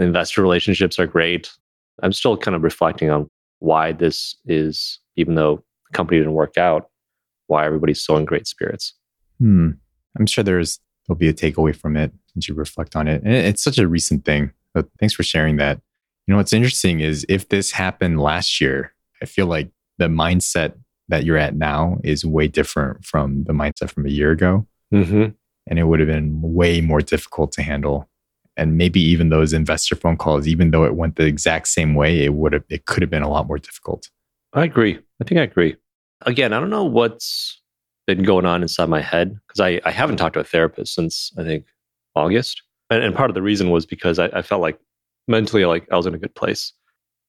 investor 0.00 0.42
relationships 0.42 0.98
are 0.98 1.06
great. 1.06 1.52
I'm 2.02 2.12
still 2.12 2.36
kind 2.36 2.56
of 2.56 2.62
reflecting 2.62 3.10
on 3.10 3.28
why 3.60 3.92
this 3.92 4.36
is, 4.46 4.98
even 5.16 5.36
though 5.36 5.56
the 5.90 5.96
company 5.96 6.18
didn't 6.18 6.34
work 6.34 6.58
out, 6.58 6.90
why 7.46 7.64
everybody's 7.64 8.02
so 8.02 8.16
in 8.16 8.24
great 8.24 8.46
spirits. 8.46 8.94
Hmm. 9.44 9.72
I'm 10.18 10.24
sure 10.24 10.42
there's 10.42 10.80
there'll 11.06 11.18
be 11.18 11.28
a 11.28 11.34
takeaway 11.34 11.76
from 11.76 11.98
it 11.98 12.12
as 12.34 12.48
you 12.48 12.54
reflect 12.54 12.96
on 12.96 13.06
it. 13.06 13.22
And 13.22 13.34
it's 13.34 13.62
such 13.62 13.76
a 13.76 13.86
recent 13.86 14.24
thing. 14.24 14.52
But 14.72 14.88
thanks 14.98 15.14
for 15.14 15.22
sharing 15.22 15.56
that. 15.56 15.82
You 16.26 16.32
know 16.32 16.38
what's 16.38 16.54
interesting 16.54 17.00
is 17.00 17.26
if 17.28 17.50
this 17.50 17.72
happened 17.72 18.22
last 18.22 18.58
year, 18.58 18.94
I 19.22 19.26
feel 19.26 19.44
like 19.44 19.68
the 19.98 20.06
mindset 20.06 20.72
that 21.08 21.24
you're 21.24 21.36
at 21.36 21.54
now 21.54 21.98
is 22.02 22.24
way 22.24 22.48
different 22.48 23.04
from 23.04 23.44
the 23.44 23.52
mindset 23.52 23.90
from 23.90 24.06
a 24.06 24.10
year 24.10 24.30
ago. 24.30 24.66
Mm-hmm. 24.94 25.32
And 25.66 25.78
it 25.78 25.84
would 25.84 26.00
have 26.00 26.08
been 26.08 26.40
way 26.40 26.80
more 26.80 27.02
difficult 27.02 27.52
to 27.52 27.62
handle. 27.62 28.08
And 28.56 28.78
maybe 28.78 29.00
even 29.00 29.28
those 29.28 29.52
investor 29.52 29.94
phone 29.94 30.16
calls, 30.16 30.46
even 30.46 30.70
though 30.70 30.84
it 30.84 30.94
went 30.94 31.16
the 31.16 31.26
exact 31.26 31.68
same 31.68 31.94
way, 31.94 32.24
it 32.24 32.32
would 32.32 32.54
have 32.54 32.64
it 32.70 32.86
could 32.86 33.02
have 33.02 33.10
been 33.10 33.22
a 33.22 33.28
lot 33.28 33.46
more 33.46 33.58
difficult. 33.58 34.08
I 34.54 34.64
agree. 34.64 34.98
I 35.20 35.24
think 35.24 35.38
I 35.38 35.42
agree. 35.42 35.76
Again, 36.22 36.54
I 36.54 36.60
don't 36.60 36.70
know 36.70 36.84
what's 36.84 37.60
been 38.06 38.22
going 38.22 38.46
on 38.46 38.62
inside 38.62 38.88
my 38.88 39.00
head 39.00 39.38
because 39.46 39.60
I, 39.60 39.80
I 39.84 39.90
haven't 39.90 40.16
talked 40.16 40.34
to 40.34 40.40
a 40.40 40.44
therapist 40.44 40.94
since 40.94 41.32
I 41.38 41.44
think 41.44 41.66
August. 42.14 42.62
And, 42.90 43.02
and 43.02 43.14
part 43.14 43.30
of 43.30 43.34
the 43.34 43.42
reason 43.42 43.70
was 43.70 43.86
because 43.86 44.18
I, 44.18 44.26
I 44.26 44.42
felt 44.42 44.60
like 44.60 44.78
mentally 45.26 45.64
like 45.64 45.86
I 45.90 45.96
was 45.96 46.06
in 46.06 46.14
a 46.14 46.18
good 46.18 46.34
place. 46.34 46.72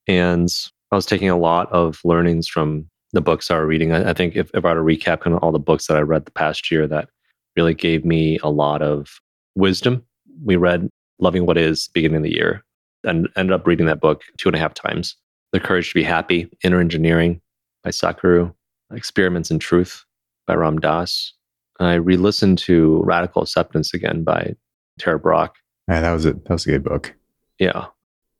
And 0.07 0.49
I 0.91 0.95
was 0.95 1.05
taking 1.05 1.29
a 1.29 1.37
lot 1.37 1.71
of 1.71 1.99
learnings 2.03 2.47
from 2.47 2.89
the 3.13 3.21
books 3.21 3.49
I 3.49 3.57
was 3.57 3.67
reading. 3.67 3.91
I, 3.91 4.11
I 4.11 4.13
think 4.13 4.35
if, 4.35 4.51
if 4.53 4.65
I 4.65 4.73
were 4.73 4.79
to 4.79 4.97
recap 4.97 5.21
kind 5.21 5.35
of 5.35 5.41
all 5.41 5.51
the 5.51 5.59
books 5.59 5.87
that 5.87 5.97
I 5.97 6.01
read 6.01 6.25
the 6.25 6.31
past 6.31 6.69
year 6.69 6.87
that 6.87 7.09
really 7.55 7.73
gave 7.73 8.05
me 8.05 8.37
a 8.43 8.49
lot 8.49 8.81
of 8.81 9.19
wisdom, 9.55 10.03
we 10.43 10.57
read 10.57 10.89
Loving 11.19 11.45
What 11.45 11.57
Is 11.57 11.89
beginning 11.93 12.17
of 12.17 12.23
the 12.23 12.33
year 12.33 12.63
and 13.03 13.29
ended 13.35 13.53
up 13.53 13.65
reading 13.65 13.85
that 13.85 14.01
book 14.01 14.23
two 14.37 14.49
and 14.49 14.55
a 14.55 14.59
half 14.59 14.73
times. 14.73 15.15
The 15.53 15.59
Courage 15.59 15.89
to 15.89 15.95
Be 15.95 16.03
Happy, 16.03 16.49
Inner 16.63 16.81
Engineering 16.81 17.39
by 17.83 17.91
Sadhguru, 17.91 18.53
Experiments 18.91 19.49
in 19.49 19.59
Truth 19.59 20.03
by 20.45 20.55
Ram 20.55 20.79
Dass. 20.79 21.33
I 21.79 21.95
re-listened 21.95 22.57
to 22.59 23.01
Radical 23.03 23.41
Acceptance 23.41 23.93
again 23.93 24.23
by 24.23 24.55
Tara 24.99 25.19
Brach. 25.19 25.53
Yeah, 25.89 26.01
that 26.01 26.13
was 26.13 26.25
a 26.25 26.33
that 26.33 26.49
was 26.49 26.65
a 26.65 26.71
good 26.71 26.83
book. 26.83 27.13
Yeah. 27.59 27.87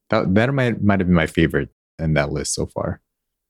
That 0.09 0.33
that 0.35 0.53
might 0.53 0.81
might 0.81 0.99
have 0.99 1.07
been 1.07 1.15
my 1.15 1.27
favorite 1.27 1.69
in 1.99 2.13
that 2.13 2.31
list 2.31 2.53
so 2.53 2.65
far. 2.65 3.01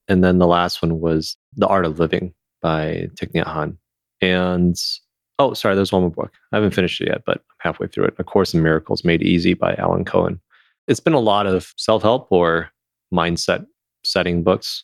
And 0.07 0.23
then 0.23 0.39
the 0.39 0.47
last 0.47 0.81
one 0.81 0.99
was 0.99 1.35
The 1.55 1.67
Art 1.67 1.85
of 1.85 1.99
Living 1.99 2.33
by 2.61 3.09
Thich 3.15 3.31
Nhat 3.33 3.47
Hanh. 3.47 3.77
And 4.21 4.75
oh, 5.39 5.53
sorry, 5.53 5.75
there's 5.75 5.91
one 5.91 6.03
more 6.03 6.11
book. 6.11 6.31
I 6.51 6.57
haven't 6.57 6.73
finished 6.73 7.01
it 7.01 7.07
yet, 7.07 7.23
but 7.25 7.37
I'm 7.37 7.43
halfway 7.59 7.87
through 7.87 8.05
it. 8.05 8.15
A 8.19 8.23
Course 8.23 8.53
in 8.53 8.61
Miracles 8.61 9.03
Made 9.03 9.23
Easy 9.23 9.53
by 9.53 9.75
Alan 9.75 10.05
Cohen. 10.05 10.39
It's 10.87 10.99
been 10.99 11.13
a 11.13 11.19
lot 11.19 11.47
of 11.47 11.73
self-help 11.77 12.27
or 12.31 12.69
mindset 13.13 13.65
setting 14.03 14.43
books. 14.43 14.83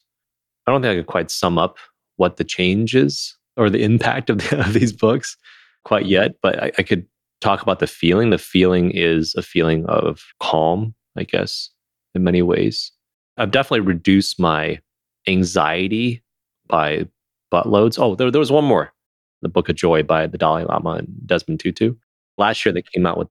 I 0.65 0.71
don't 0.71 0.81
think 0.81 0.91
I 0.91 0.95
could 0.95 1.07
quite 1.07 1.29
sum 1.29 1.57
up 1.57 1.77
what 2.17 2.37
the 2.37 2.43
change 2.43 2.95
is 2.95 3.35
or 3.57 3.69
the 3.69 3.83
impact 3.83 4.29
of, 4.29 4.37
the, 4.37 4.59
of 4.67 4.73
these 4.73 4.93
books 4.93 5.37
quite 5.83 6.05
yet, 6.05 6.35
but 6.41 6.61
I, 6.61 6.71
I 6.77 6.83
could 6.83 7.05
talk 7.41 7.61
about 7.61 7.79
the 7.79 7.87
feeling. 7.87 8.29
The 8.29 8.37
feeling 8.37 8.91
is 8.91 9.33
a 9.35 9.41
feeling 9.41 9.85
of 9.87 10.23
calm, 10.39 10.93
I 11.17 11.23
guess, 11.23 11.69
in 12.13 12.23
many 12.23 12.41
ways. 12.41 12.91
I've 13.37 13.51
definitely 13.51 13.81
reduced 13.81 14.39
my 14.39 14.79
anxiety 15.27 16.23
by 16.67 17.07
buttloads. 17.51 17.99
Oh, 17.99 18.15
there, 18.15 18.31
there 18.31 18.39
was 18.39 18.51
one 18.51 18.65
more 18.65 18.93
The 19.41 19.49
Book 19.49 19.69
of 19.69 19.75
Joy 19.75 20.03
by 20.03 20.27
the 20.27 20.37
Dalai 20.37 20.63
Lama 20.63 20.91
and 20.91 21.07
Desmond 21.25 21.59
Tutu. 21.59 21.95
Last 22.37 22.65
year, 22.65 22.73
they 22.73 22.83
came 22.83 23.05
out 23.05 23.17
with 23.17 23.27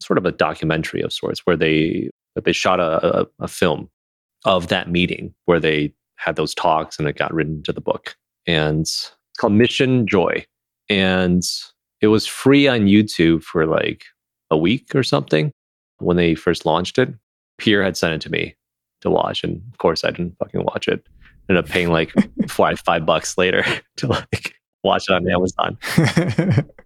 sort 0.00 0.18
of 0.18 0.26
a 0.26 0.32
documentary 0.32 1.00
of 1.00 1.12
sorts 1.12 1.40
where 1.44 1.56
they, 1.56 2.10
they 2.42 2.52
shot 2.52 2.80
a, 2.80 3.22
a, 3.22 3.26
a 3.40 3.48
film 3.48 3.88
of 4.44 4.68
that 4.68 4.90
meeting 4.90 5.34
where 5.46 5.60
they 5.60 5.92
had 6.16 6.36
those 6.36 6.54
talks 6.54 6.98
and 6.98 7.08
it 7.08 7.16
got 7.16 7.32
written 7.32 7.56
into 7.56 7.72
the 7.72 7.80
book. 7.80 8.16
And 8.46 8.86
called 9.38 9.52
Mission 9.52 10.06
Joy. 10.06 10.44
And 10.88 11.42
it 12.00 12.08
was 12.08 12.26
free 12.26 12.68
on 12.68 12.80
YouTube 12.80 13.42
for 13.42 13.66
like 13.66 14.04
a 14.50 14.56
week 14.56 14.94
or 14.94 15.02
something 15.02 15.52
when 15.98 16.16
they 16.16 16.34
first 16.34 16.66
launched 16.66 16.98
it. 16.98 17.12
Pierre 17.58 17.82
had 17.82 17.96
sent 17.96 18.14
it 18.14 18.20
to 18.22 18.30
me 18.30 18.54
to 19.00 19.10
watch. 19.10 19.44
And 19.44 19.62
of 19.72 19.78
course, 19.78 20.04
I 20.04 20.10
didn't 20.10 20.36
fucking 20.38 20.64
watch 20.64 20.88
it. 20.88 21.06
Ended 21.48 21.64
up 21.64 21.70
paying 21.70 21.90
like 21.90 22.12
five, 22.48 22.80
five 22.80 23.06
bucks 23.06 23.38
later 23.38 23.64
to 23.96 24.08
like 24.08 24.54
watch 24.82 25.04
it 25.08 25.14
on 25.14 25.28
Amazon. 25.30 25.78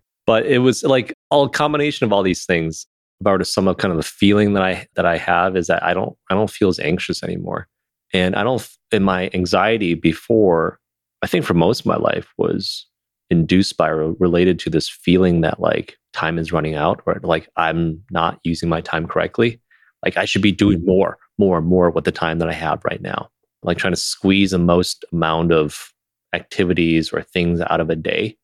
but 0.26 0.46
it 0.46 0.58
was 0.58 0.84
like 0.84 1.14
all 1.30 1.48
combination 1.48 2.04
of 2.04 2.12
all 2.12 2.22
these 2.22 2.44
things. 2.44 2.86
If 3.20 3.26
I 3.26 3.32
were 3.32 3.38
to 3.38 3.44
sum 3.44 3.66
up 3.66 3.78
kind 3.78 3.90
of 3.90 3.96
the 3.96 4.04
feeling 4.04 4.52
that 4.52 4.62
I 4.62 4.86
that 4.94 5.04
I 5.04 5.16
have 5.16 5.56
is 5.56 5.66
that 5.66 5.82
I 5.82 5.92
don't 5.92 6.16
I 6.30 6.34
don't 6.34 6.50
feel 6.50 6.68
as 6.68 6.78
anxious 6.78 7.22
anymore. 7.24 7.66
And 8.12 8.36
I 8.36 8.44
don't 8.44 8.66
in 8.92 9.02
my 9.02 9.30
anxiety 9.34 9.94
before, 9.94 10.78
I 11.22 11.26
think 11.26 11.44
for 11.44 11.54
most 11.54 11.80
of 11.80 11.86
my 11.86 11.96
life 11.96 12.28
was 12.38 12.86
induced 13.30 13.76
by 13.76 13.88
or 13.88 14.12
related 14.14 14.58
to 14.60 14.70
this 14.70 14.88
feeling 14.88 15.40
that 15.42 15.60
like 15.60 15.96
time 16.12 16.38
is 16.38 16.52
running 16.52 16.74
out 16.74 17.02
or 17.06 17.20
like 17.22 17.48
I'm 17.56 18.02
not 18.10 18.40
using 18.44 18.68
my 18.68 18.80
time 18.80 19.06
correctly. 19.06 19.60
Like 20.04 20.16
I 20.16 20.24
should 20.24 20.42
be 20.42 20.52
doing 20.52 20.78
mm-hmm. 20.78 20.86
more, 20.86 21.18
more, 21.38 21.58
and 21.58 21.66
more 21.66 21.90
with 21.90 22.04
the 22.04 22.12
time 22.12 22.38
that 22.38 22.48
I 22.48 22.54
have 22.54 22.84
right 22.84 23.02
now. 23.02 23.28
Like 23.62 23.78
trying 23.78 23.92
to 23.92 24.00
squeeze 24.00 24.52
the 24.52 24.58
most 24.58 25.04
amount 25.12 25.52
of 25.52 25.92
activities 26.32 27.12
or 27.12 27.22
things 27.22 27.60
out 27.60 27.80
of 27.80 27.90
a 27.90 27.96
day. 27.96 28.36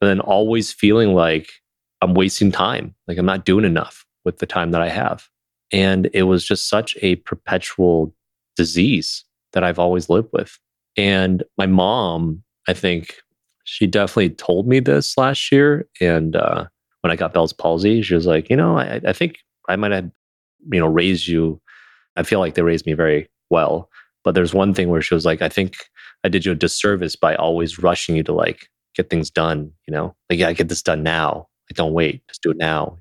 And 0.00 0.08
then 0.08 0.20
always 0.20 0.72
feeling 0.72 1.14
like 1.14 1.50
I'm 2.02 2.14
wasting 2.14 2.52
time, 2.52 2.94
like 3.08 3.18
I'm 3.18 3.26
not 3.26 3.44
doing 3.44 3.64
enough 3.64 4.04
with 4.24 4.38
the 4.38 4.46
time 4.46 4.70
that 4.72 4.82
I 4.82 4.88
have. 4.88 5.26
And 5.72 6.08
it 6.12 6.24
was 6.24 6.44
just 6.44 6.68
such 6.68 6.96
a 7.02 7.16
perpetual 7.16 8.14
disease 8.56 9.24
that 9.52 9.64
I've 9.64 9.78
always 9.78 10.08
lived 10.08 10.28
with. 10.32 10.58
And 10.98 11.42
my 11.56 11.66
mom, 11.66 12.42
I 12.68 12.74
think, 12.74 13.14
she 13.68 13.86
definitely 13.86 14.30
told 14.30 14.66
me 14.66 14.80
this 14.80 15.18
last 15.18 15.52
year. 15.52 15.86
And 16.00 16.34
uh, 16.34 16.64
when 17.02 17.10
I 17.10 17.16
got 17.16 17.34
Bell's 17.34 17.52
palsy, 17.52 18.00
she 18.00 18.14
was 18.14 18.24
like, 18.24 18.48
you 18.48 18.56
know, 18.56 18.78
I, 18.78 18.98
I 19.06 19.12
think 19.12 19.40
I 19.68 19.76
might 19.76 19.92
have, 19.92 20.10
you 20.72 20.80
know, 20.80 20.86
raised 20.86 21.28
you. 21.28 21.60
I 22.16 22.22
feel 22.22 22.40
like 22.40 22.54
they 22.54 22.62
raised 22.62 22.86
me 22.86 22.94
very 22.94 23.28
well. 23.50 23.90
But 24.24 24.34
there's 24.34 24.54
one 24.54 24.72
thing 24.72 24.88
where 24.88 25.02
she 25.02 25.14
was 25.14 25.26
like, 25.26 25.42
I 25.42 25.50
think 25.50 25.76
I 26.24 26.30
did 26.30 26.46
you 26.46 26.52
a 26.52 26.54
disservice 26.54 27.14
by 27.14 27.34
always 27.34 27.78
rushing 27.78 28.16
you 28.16 28.22
to 28.22 28.32
like 28.32 28.70
get 28.94 29.10
things 29.10 29.30
done, 29.30 29.70
you 29.86 29.92
know, 29.92 30.16
like, 30.30 30.38
yeah, 30.38 30.50
get 30.54 30.70
this 30.70 30.82
done 30.82 31.02
now. 31.02 31.46
Like, 31.70 31.76
don't 31.76 31.92
wait, 31.92 32.26
just 32.28 32.42
do 32.42 32.50
it 32.50 32.56
now. 32.56 32.96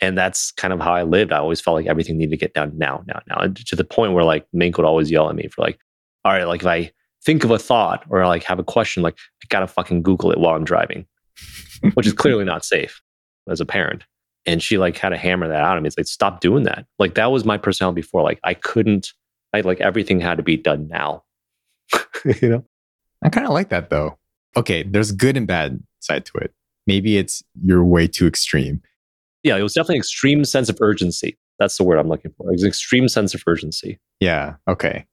And 0.00 0.18
that's 0.18 0.50
kind 0.50 0.72
of 0.72 0.80
how 0.80 0.92
I 0.92 1.04
lived. 1.04 1.32
I 1.32 1.38
always 1.38 1.60
felt 1.60 1.76
like 1.76 1.86
everything 1.86 2.18
needed 2.18 2.32
to 2.32 2.36
get 2.36 2.54
done 2.54 2.72
now, 2.76 3.04
now, 3.06 3.20
now, 3.28 3.46
to 3.46 3.76
the 3.76 3.84
point 3.84 4.12
where 4.12 4.24
like 4.24 4.44
Mink 4.52 4.76
would 4.76 4.86
always 4.86 5.08
yell 5.08 5.30
at 5.30 5.36
me 5.36 5.46
for 5.46 5.62
like, 5.62 5.78
all 6.24 6.32
right, 6.32 6.48
like 6.48 6.62
if 6.62 6.66
I 6.66 6.90
think 7.24 7.44
of 7.44 7.50
a 7.50 7.58
thought 7.58 8.04
or 8.08 8.26
like 8.26 8.44
have 8.44 8.58
a 8.58 8.64
question, 8.64 9.02
like 9.02 9.16
I 9.42 9.46
gotta 9.48 9.66
fucking 9.66 10.02
Google 10.02 10.30
it 10.30 10.38
while 10.38 10.54
I'm 10.54 10.64
driving, 10.64 11.06
which 11.94 12.06
is 12.06 12.12
clearly 12.12 12.44
not 12.44 12.64
safe 12.64 13.00
as 13.48 13.60
a 13.60 13.66
parent. 13.66 14.04
And 14.46 14.62
she 14.62 14.78
like 14.78 14.96
had 14.96 15.10
to 15.10 15.18
hammer 15.18 15.48
that 15.48 15.62
out 15.62 15.76
of 15.76 15.82
me. 15.82 15.88
It's 15.88 15.98
like, 15.98 16.06
stop 16.06 16.40
doing 16.40 16.64
that. 16.64 16.86
Like 16.98 17.14
that 17.14 17.30
was 17.30 17.44
my 17.44 17.58
personality 17.58 18.00
before. 18.00 18.22
Like 18.22 18.40
I 18.44 18.54
couldn't, 18.54 19.12
I 19.52 19.60
like 19.60 19.80
everything 19.80 20.20
had 20.20 20.38
to 20.38 20.42
be 20.42 20.56
done 20.56 20.88
now. 20.88 21.24
you 22.40 22.48
know? 22.48 22.64
I 23.22 23.28
kind 23.28 23.46
of 23.46 23.52
like 23.52 23.68
that 23.68 23.90
though. 23.90 24.18
Okay, 24.56 24.82
there's 24.82 25.12
good 25.12 25.36
and 25.36 25.46
bad 25.46 25.82
side 26.00 26.24
to 26.26 26.38
it. 26.38 26.52
Maybe 26.86 27.18
it's 27.18 27.42
you're 27.64 27.84
way 27.84 28.06
too 28.06 28.26
extreme. 28.26 28.80
Yeah, 29.42 29.56
it 29.56 29.62
was 29.62 29.74
definitely 29.74 29.96
an 29.96 30.00
extreme 30.00 30.44
sense 30.44 30.68
of 30.68 30.78
urgency. 30.80 31.38
That's 31.58 31.76
the 31.76 31.84
word 31.84 31.98
I'm 31.98 32.08
looking 32.08 32.32
for. 32.36 32.48
It 32.48 32.52
was 32.52 32.62
an 32.62 32.68
extreme 32.68 33.08
sense 33.08 33.34
of 33.34 33.42
urgency. 33.46 33.98
Yeah. 34.18 34.54
Okay. 34.66 35.06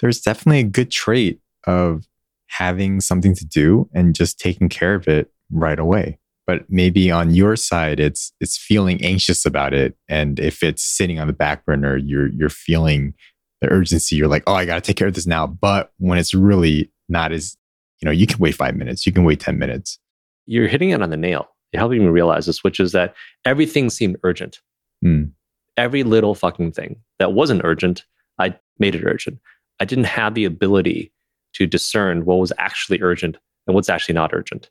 There's 0.00 0.20
definitely 0.20 0.60
a 0.60 0.64
good 0.64 0.90
trait 0.90 1.40
of 1.66 2.06
having 2.48 3.00
something 3.00 3.34
to 3.34 3.44
do 3.44 3.88
and 3.94 4.14
just 4.14 4.38
taking 4.38 4.68
care 4.68 4.94
of 4.94 5.06
it 5.08 5.32
right 5.50 5.78
away. 5.78 6.18
But 6.46 6.64
maybe 6.68 7.10
on 7.10 7.32
your 7.34 7.54
side 7.56 8.00
it's 8.00 8.32
it's 8.40 8.56
feeling 8.56 9.02
anxious 9.04 9.46
about 9.46 9.72
it. 9.72 9.96
And 10.08 10.40
if 10.40 10.62
it's 10.62 10.82
sitting 10.82 11.18
on 11.20 11.26
the 11.26 11.32
back 11.32 11.64
burner 11.64 11.96
you're 11.96 12.28
you're 12.28 12.48
feeling 12.48 13.14
the 13.60 13.70
urgency. 13.70 14.16
You're 14.16 14.28
like 14.28 14.42
oh 14.46 14.54
i 14.54 14.64
got 14.64 14.74
to 14.74 14.80
take 14.80 14.96
care 14.96 15.08
of 15.08 15.14
this 15.14 15.26
now. 15.26 15.46
But 15.46 15.92
when 15.98 16.18
it's 16.18 16.34
really 16.34 16.90
not 17.08 17.32
as 17.32 17.56
you 18.00 18.06
know 18.06 18.12
you 18.12 18.26
can 18.26 18.38
wait 18.38 18.54
5 18.54 18.74
minutes. 18.76 19.06
You 19.06 19.12
can 19.12 19.24
wait 19.24 19.40
10 19.40 19.58
minutes. 19.58 19.98
You're 20.46 20.68
hitting 20.68 20.90
it 20.90 21.02
on 21.02 21.10
the 21.10 21.16
nail. 21.16 21.48
You're 21.72 21.80
helping 21.80 22.00
me 22.00 22.08
realize 22.08 22.46
this 22.46 22.64
which 22.64 22.80
is 22.80 22.92
that 22.92 23.14
everything 23.44 23.90
seemed 23.90 24.16
urgent. 24.24 24.60
Mm. 25.02 25.30
every 25.78 26.02
little 26.02 26.34
fucking 26.34 26.72
thing 26.72 26.96
that 27.18 27.32
wasn't 27.32 27.62
urgent 27.64 28.04
i 28.38 28.54
made 28.78 28.94
it 28.94 29.04
urgent. 29.04 29.38
I 29.78 29.84
didn't 29.84 30.04
have 30.04 30.34
the 30.34 30.44
ability 30.44 31.12
to 31.54 31.66
discern 31.66 32.24
what 32.24 32.38
was 32.38 32.52
actually 32.58 33.00
urgent 33.02 33.36
and 33.66 33.74
what's 33.74 33.88
actually 33.88 34.14
not 34.14 34.32
urgent. 34.32 34.70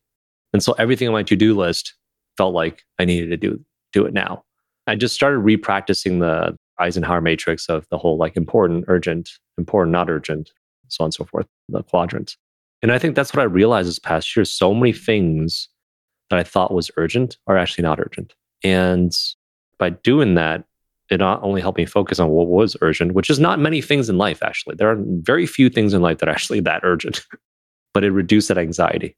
And 0.53 0.63
so 0.63 0.73
everything 0.73 1.07
on 1.07 1.13
my 1.13 1.23
to-do 1.23 1.55
list 1.55 1.93
felt 2.37 2.53
like 2.53 2.83
I 2.99 3.05
needed 3.05 3.29
to 3.29 3.37
do 3.37 3.63
do 3.91 4.05
it 4.05 4.13
now. 4.13 4.43
I 4.87 4.95
just 4.95 5.15
started 5.15 5.39
repracticing 5.39 6.19
the 6.19 6.55
Eisenhower 6.79 7.21
matrix 7.21 7.67
of 7.67 7.87
the 7.89 7.97
whole 7.97 8.17
like 8.17 8.37
important, 8.37 8.85
urgent, 8.87 9.31
important, 9.57 9.91
not 9.91 10.09
urgent, 10.09 10.51
so 10.87 11.03
on 11.03 11.07
and 11.07 11.13
so 11.13 11.25
forth, 11.25 11.47
the 11.67 11.83
quadrant. 11.83 12.37
And 12.81 12.91
I 12.91 12.99
think 12.99 13.15
that's 13.15 13.33
what 13.33 13.41
I 13.41 13.45
realized 13.45 13.89
this 13.89 13.99
past 13.99 14.35
year. 14.35 14.45
So 14.45 14.73
many 14.73 14.93
things 14.93 15.67
that 16.29 16.39
I 16.39 16.43
thought 16.43 16.73
was 16.73 16.91
urgent 16.97 17.37
are 17.47 17.57
actually 17.57 17.83
not 17.83 17.99
urgent. 17.99 18.33
And 18.63 19.11
by 19.77 19.91
doing 19.91 20.35
that, 20.35 20.63
it 21.09 21.19
not 21.19 21.41
only 21.43 21.61
helped 21.61 21.77
me 21.77 21.85
focus 21.85 22.19
on 22.19 22.29
what 22.29 22.47
was 22.47 22.77
urgent, 22.81 23.13
which 23.13 23.29
is 23.29 23.39
not 23.39 23.59
many 23.59 23.81
things 23.81 24.09
in 24.09 24.17
life, 24.17 24.43
actually. 24.43 24.75
There 24.75 24.89
are 24.89 24.97
very 24.99 25.45
few 25.45 25.69
things 25.69 25.93
in 25.93 26.01
life 26.01 26.19
that 26.19 26.29
are 26.29 26.33
actually 26.33 26.59
that 26.61 26.81
urgent, 26.83 27.25
but 27.93 28.03
it 28.03 28.11
reduced 28.11 28.47
that 28.49 28.57
anxiety. 28.57 29.15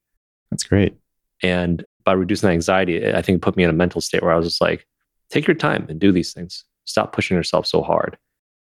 That's 0.50 0.64
great. 0.64 0.96
And 1.44 1.86
by 2.04 2.14
reducing 2.14 2.48
that 2.48 2.54
anxiety, 2.54 3.14
I 3.14 3.22
think 3.22 3.38
it 3.38 3.42
put 3.42 3.58
me 3.58 3.64
in 3.64 3.70
a 3.70 3.74
mental 3.74 4.02
state 4.02 4.22
where 4.22 4.32
I 4.32 4.38
was 4.38 4.48
just 4.48 4.62
like, 4.62 4.86
take 5.30 5.48
your 5.48 5.56
time 5.56 5.86
and 5.90 6.00
do 6.00 6.12
these 6.12 6.34
things. 6.34 6.64
Stop 6.86 7.14
pushing 7.14 7.38
yourself 7.38 7.66
so 7.66 7.82
hard. 7.82 8.18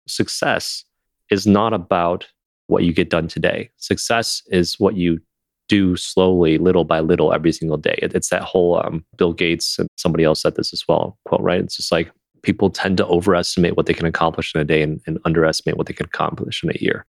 Success 0.07 0.85
is 1.31 1.47
not 1.47 1.73
about 1.73 2.27
what 2.69 2.85
you 2.85 2.93
get 2.93 3.11
done 3.11 3.29
today. 3.29 3.71
Success 3.77 4.43
is 4.49 4.79
what 4.79 4.97
you 4.97 5.21
do 5.69 5.97
slowly, 5.97 6.59
little 6.59 6.85
by 6.85 7.01
little, 7.01 7.33
every 7.33 7.53
single 7.53 7.77
day. 7.77 7.99
It's 8.01 8.31
that 8.31 8.43
whole 8.43 8.83
um, 8.85 9.05
Bill 9.17 9.33
Gates 9.33 9.79
and 9.79 9.89
somebody 9.97 10.25
else 10.25 10.41
said 10.41 10.57
this 10.57 10.73
as 10.73 10.85
well 10.89 11.19
quote, 11.27 11.43
right? 11.43 11.61
It's 11.61 11.77
just 11.77 11.93
like 11.93 12.11
people 12.49 12.71
tend 12.71 12.97
to 12.97 13.07
overestimate 13.09 13.77
what 13.77 13.85
they 13.85 13.93
can 13.93 14.07
accomplish 14.07 14.55
in 14.55 14.61
a 14.63 14.65
day 14.65 14.81
and, 14.81 15.03
and 15.07 15.19
underestimate 15.27 15.77
what 15.77 15.87
they 15.87 15.93
can 15.93 16.07
accomplish 16.07 16.65
in 16.65 16.71
a 16.71 16.79
year. 16.81 17.05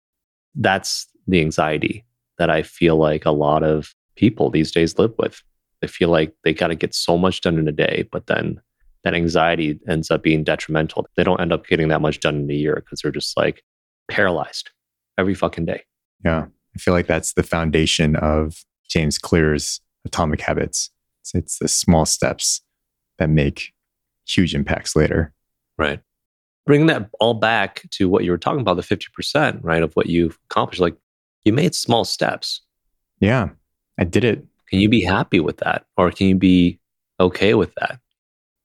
That's 0.55 1.09
the 1.27 1.41
anxiety 1.41 2.05
that 2.39 2.51
I 2.51 2.63
feel 2.63 2.97
like 2.99 3.25
a 3.25 3.33
lot 3.33 3.65
of 3.65 3.97
people 4.15 4.49
these 4.49 4.71
days 4.71 4.97
live 4.97 5.13
with. 5.19 5.43
They 5.81 5.89
feel 5.89 6.09
like 6.09 6.33
they 6.45 6.55
got 6.55 6.69
to 6.69 6.77
get 6.77 6.95
so 6.95 7.19
much 7.19 7.41
done 7.41 7.59
in 7.59 7.67
a 7.67 7.73
day, 7.73 8.09
but 8.13 8.29
then 8.29 8.61
that 9.03 9.13
anxiety 9.13 9.81
ends 9.89 10.09
up 10.09 10.23
being 10.23 10.45
detrimental. 10.45 11.05
They 11.17 11.25
don't 11.25 11.41
end 11.41 11.53
up 11.53 11.67
getting 11.67 11.89
that 11.89 12.01
much 12.01 12.21
done 12.21 12.37
in 12.37 12.49
a 12.49 12.55
year 12.55 12.77
because 12.77 13.01
they're 13.01 13.11
just 13.11 13.37
like 13.37 13.65
paralyzed 14.09 14.71
every 15.19 15.35
fucking 15.35 15.65
day. 15.65 15.83
Yeah. 16.25 16.47
I 16.77 16.79
feel 16.79 16.95
like 16.95 17.09
that's 17.09 17.33
the 17.33 17.43
foundation 17.43 18.15
of 18.15 18.65
James 18.89 19.19
Clear's 19.19 19.81
Atomic 20.05 20.43
Habits. 20.43 20.91
It's, 21.23 21.35
it's 21.35 21.59
the 21.59 21.67
small 21.67 22.07
steps 22.07 22.61
that 23.19 23.31
make 23.31 23.74
huge 24.27 24.55
impacts 24.55 24.97
later. 24.97 25.33
Right. 25.79 26.01
Bringing 26.67 26.87
that 26.87 27.11
all 27.21 27.35
back 27.35 27.83
to 27.93 28.09
what 28.09 28.25
you 28.25 28.31
were 28.31 28.39
talking 28.39 28.61
about, 28.61 28.77
the 28.77 28.83
50%, 28.83 29.61
right, 29.63 29.83
of 29.83 29.93
what 29.95 30.07
you've 30.07 30.39
accomplished, 30.51 30.81
like 30.81 30.97
you 31.45 31.53
made 31.53 31.75
small 31.75 32.05
steps. 32.05 32.63
Yeah, 33.21 33.51
I 33.99 34.05
did 34.05 34.25
it. 34.25 34.45
Can 34.69 34.81
you 34.81 34.89
be 34.89 35.03
happy 35.03 35.41
with 35.41 35.59
that? 35.59 35.85
Or 35.97 36.11
can 36.11 36.27
you 36.27 36.35
be 36.37 36.81
okay 37.21 37.55
with 37.55 37.75
that? 37.75 38.01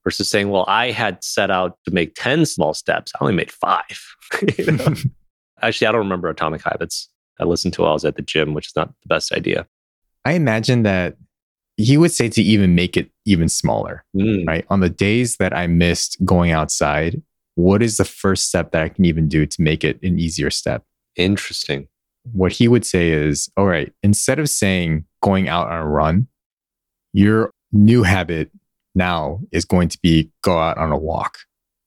Versus 0.06 0.30
saying, 0.30 0.50
well, 0.50 0.66
I 0.68 0.92
had 0.92 1.24
set 1.24 1.52
out 1.52 1.78
to 1.86 1.92
make 1.92 2.16
10 2.16 2.46
small 2.46 2.74
steps. 2.74 3.12
I 3.16 3.18
only 3.24 3.36
made 3.36 3.52
five. 3.52 4.16
you 4.58 4.72
know? 4.72 4.94
Actually, 5.62 5.88
I 5.88 5.92
don't 5.92 6.00
remember 6.00 6.30
Atomic 6.30 6.64
Habits. 6.64 7.10
I 7.40 7.44
listened 7.44 7.74
to 7.76 7.82
while 7.82 7.92
I 7.92 7.94
was 7.94 8.06
at 8.06 8.16
the 8.16 8.22
gym, 8.22 8.54
which 8.54 8.68
is 8.68 8.76
not 8.76 8.88
the 8.88 9.08
best 9.08 9.34
idea. 9.34 9.68
I 10.26 10.34
imagine 10.34 10.84
that 10.84 11.18
he 11.80 11.96
would 11.96 12.12
say 12.12 12.28
to 12.28 12.42
even 12.42 12.76
make 12.76 12.98
it 12.98 13.10
even 13.26 13.48
smaller, 13.48 14.04
Mm, 14.16 14.46
right? 14.46 14.66
On 14.70 14.82
the 14.82 14.90
days 14.90 15.38
that 15.38 15.56
I 15.56 15.66
missed 15.68 16.18
going 16.26 16.52
outside, 16.52 17.22
what 17.56 17.82
is 17.82 17.96
the 17.96 18.04
first 18.06 18.50
step 18.50 18.72
that 18.72 18.84
I 18.84 18.90
can 18.90 19.06
even 19.06 19.30
do 19.30 19.46
to 19.46 19.62
make 19.62 19.86
it 19.86 19.98
an 20.04 20.20
easier 20.20 20.50
step? 20.50 20.84
Interesting. 21.16 21.88
What 22.34 22.52
he 22.52 22.68
would 22.68 22.86
say 22.86 23.12
is, 23.12 23.50
all 23.56 23.66
right, 23.66 23.94
instead 24.04 24.40
of 24.40 24.50
saying 24.50 25.06
going 25.24 25.48
out 25.48 25.70
on 25.70 25.80
a 25.80 25.88
run, 25.88 26.28
your 27.14 27.52
new 27.72 28.04
habit 28.04 28.52
now 28.94 29.40
is 29.54 29.64
going 29.64 29.88
to 29.88 30.00
be 30.02 30.30
go 30.42 30.58
out 30.58 30.78
on 30.78 30.92
a 30.92 30.98
walk. 30.98 31.38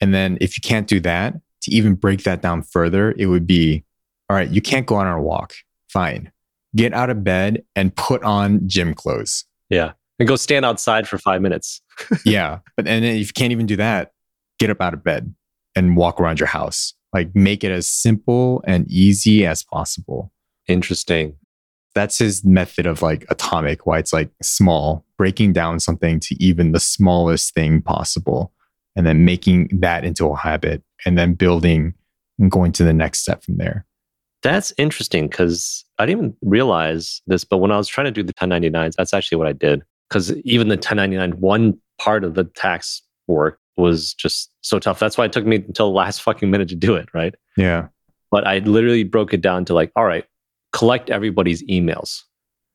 And 0.01 0.15
then 0.15 0.39
if 0.41 0.57
you 0.57 0.63
can't 0.67 0.89
do 0.89 1.01
that, 1.01 1.35
to 1.63 1.71
even 1.71 1.97
break 1.97 2.25
that 2.25 2.41
down 2.41 2.63
further, 2.63 3.15
it 3.19 3.27
would 3.27 3.47
be, 3.47 3.85
all 4.31 4.37
right, 4.37 4.49
you 4.49 4.63
can't 4.63 4.87
go 4.87 4.97
out 4.97 5.07
on 5.07 5.19
a 5.19 5.23
walk. 5.23 5.53
Fine. 5.89 6.33
Get 6.75 6.95
out 6.95 7.11
of 7.11 7.23
bed 7.23 7.63
and 7.77 7.95
put 7.95 8.23
on 8.23 8.67
gym 8.67 8.95
clothes. 8.95 9.45
Yeah. 9.73 9.93
And 10.19 10.29
go 10.29 10.37
stand 10.37 10.65
outside 10.65 11.09
for 11.09 11.19
five 11.19 11.41
minutes. 11.41 11.81
yeah. 12.25 12.59
But 12.77 12.87
and 12.87 13.05
if 13.05 13.29
you 13.29 13.33
can't 13.33 13.53
even 13.53 13.67
do 13.67 13.77
that, 13.77 14.13
get 14.59 14.71
up 14.71 14.81
out 14.81 14.95
of 14.95 15.03
bed 15.03 15.35
and 15.75 15.97
walk 15.97 16.21
around 16.21 16.39
your 16.39 16.47
house. 16.47 16.95
Like 17.13 17.35
make 17.35 17.65
it 17.65 17.73
as 17.73 17.89
simple 17.89 18.63
and 18.67 18.87
easy 18.91 19.47
as 19.47 19.63
possible. 19.63 20.31
Interesting. 20.69 21.37
That's 21.95 22.19
his 22.19 22.45
method 22.45 22.87
of 22.87 23.03
like 23.03 23.25
atomic, 23.31 23.87
why 23.87 23.99
it's 23.99 24.13
like 24.13 24.31
small, 24.43 25.05
breaking 25.19 25.55
down 25.55 25.81
something 25.81 26.21
to 26.21 26.43
even 26.43 26.73
the 26.73 26.81
smallest 26.81 27.53
thing 27.55 27.83
possible, 27.83 28.53
and 28.97 29.07
then 29.07 29.25
making 29.25 29.69
that 29.81 30.05
into 30.05 30.27
a 30.27 30.37
habit 30.37 30.83
and 31.05 31.19
then 31.19 31.35
building 31.35 31.95
and 32.39 32.51
going 32.51 32.73
to 32.73 32.85
the 32.85 32.95
next 32.95 33.21
step 33.21 33.43
from 33.43 33.57
there. 33.57 33.87
That's 34.43 34.73
interesting 34.77 35.29
because 35.29 35.85
I 35.99 36.07
didn't 36.07 36.19
even 36.19 36.37
realize 36.43 37.23
this, 37.27 37.45
but 37.45 37.59
when 37.59 37.71
I 37.71 37.77
was 37.77 37.89
trying 37.89 38.07
to 38.07 38.11
do 38.11 38.23
the 38.23 38.35
1099s, 38.35 38.95
that's 38.97 39.15
actually 39.15 39.39
what 39.39 39.47
I 39.47 39.53
did. 39.53 39.83
Because 40.09 40.33
even 40.39 40.69
the 40.69 40.75
1099, 40.75 41.41
one 41.41 41.79
part 41.99 42.25
of 42.25 42.35
the 42.35 42.45
tax 42.45 43.03
work 43.29 43.59
was 43.77 44.15
just 44.15 44.51
so 44.61 44.79
tough. 44.79 44.99
That's 44.99 45.17
why 45.17 45.25
it 45.25 45.33
took 45.33 45.47
me 45.47 45.57
until 45.57 45.87
the 45.87 45.97
last 45.97 46.23
fucking 46.23 46.51
minute 46.51 46.69
to 46.69 46.75
do 46.75 46.95
it, 46.95 47.09
right? 47.15 47.35
Yeah. 47.57 47.89
But 48.31 48.47
I 48.47 48.59
literally 48.59 49.05
broke 49.05 49.33
it 49.33 49.41
down 49.41 49.65
to 49.67 49.75
like, 49.75 49.93
all 49.97 50.05
right, 50.05 50.25
collect 50.73 51.09
everybody's 51.11 51.63
emails. 51.65 52.23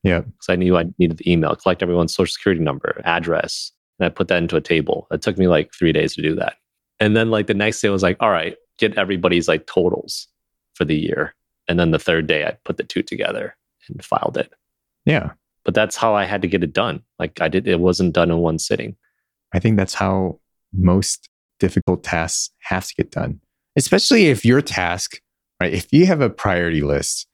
Yeah. 0.04 0.22
Because 0.22 0.50
I 0.50 0.56
knew 0.56 0.78
I 0.78 0.86
needed 0.98 1.18
the 1.18 1.32
email, 1.32 1.56
collect 1.56 1.84
everyone's 1.84 2.16
social 2.16 2.32
security 2.32 2.64
number, 2.64 3.02
address, 3.04 3.72
and 4.00 4.06
I 4.06 4.10
put 4.10 4.30
that 4.30 4.38
into 4.38 4.56
a 4.56 4.62
table. 4.62 5.08
It 5.12 5.22
took 5.22 5.38
me 5.38 5.48
like 5.48 5.74
three 5.74 5.92
days 5.92 6.16
to 6.16 6.22
do 6.22 6.36
that. 6.36 6.56
And 7.00 7.16
then 7.16 7.30
like 7.30 7.48
the 7.48 7.54
next 7.54 7.82
day 7.82 7.90
was 7.90 8.04
like, 8.04 8.18
all 8.20 8.32
right, 8.32 8.56
get 8.80 8.98
everybody's 8.98 9.48
like 9.48 9.68
totals 9.68 10.28
for 10.76 10.86
the 10.86 10.96
year. 10.96 11.36
And 11.68 11.80
then 11.80 11.92
the 11.92 12.00
third 12.00 12.28
day 12.28 12.46
I 12.46 12.58
put 12.64 12.78
the 12.78 12.84
two 12.84 13.04
together 13.04 13.56
and 13.88 14.04
filed 14.04 14.38
it. 14.38 14.52
Yeah. 15.06 15.32
But 15.64 15.74
that's 15.74 15.96
how 15.96 16.16
I 16.16 16.26
had 16.26 16.42
to 16.44 16.48
get 16.48 16.64
it 16.64 16.74
done. 16.74 17.04
Like 17.20 17.42
I 17.42 17.48
did, 17.48 17.68
it 17.68 17.80
wasn't 17.80 18.14
done 18.14 18.32
in 18.32 18.38
one 18.38 18.60
sitting. 18.60 18.96
I 19.54 19.60
think 19.60 19.78
that's 19.78 19.94
how 19.94 20.40
most 20.74 21.30
difficult 21.60 22.04
tasks 22.04 22.52
have 22.60 22.88
to 22.88 22.96
get 22.96 23.12
done, 23.12 23.40
especially 23.76 24.28
if 24.28 24.46
your 24.46 24.62
task, 24.62 25.22
right? 25.62 25.74
If 25.74 25.92
you 25.92 26.06
have 26.06 26.22
a 26.22 26.30
priority 26.30 26.82
list 26.82 27.28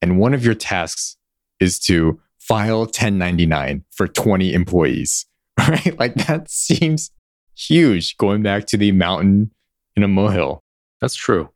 and 0.00 0.18
one 0.18 0.34
of 0.34 0.44
your 0.44 0.54
tasks 0.54 1.16
is 1.60 1.78
to 1.80 2.20
file 2.38 2.80
1099 2.80 3.84
for 3.90 4.08
20 4.08 4.54
employees, 4.54 5.26
right? 5.58 5.98
Like 5.98 6.14
that 6.26 6.50
seems 6.50 7.10
huge 7.56 8.16
going 8.16 8.42
back 8.42 8.66
to 8.66 8.76
the 8.76 8.92
mountain 8.92 9.50
in 9.96 10.02
a 10.02 10.08
molehill. 10.08 10.62
That's 11.00 11.14
true. 11.14 11.50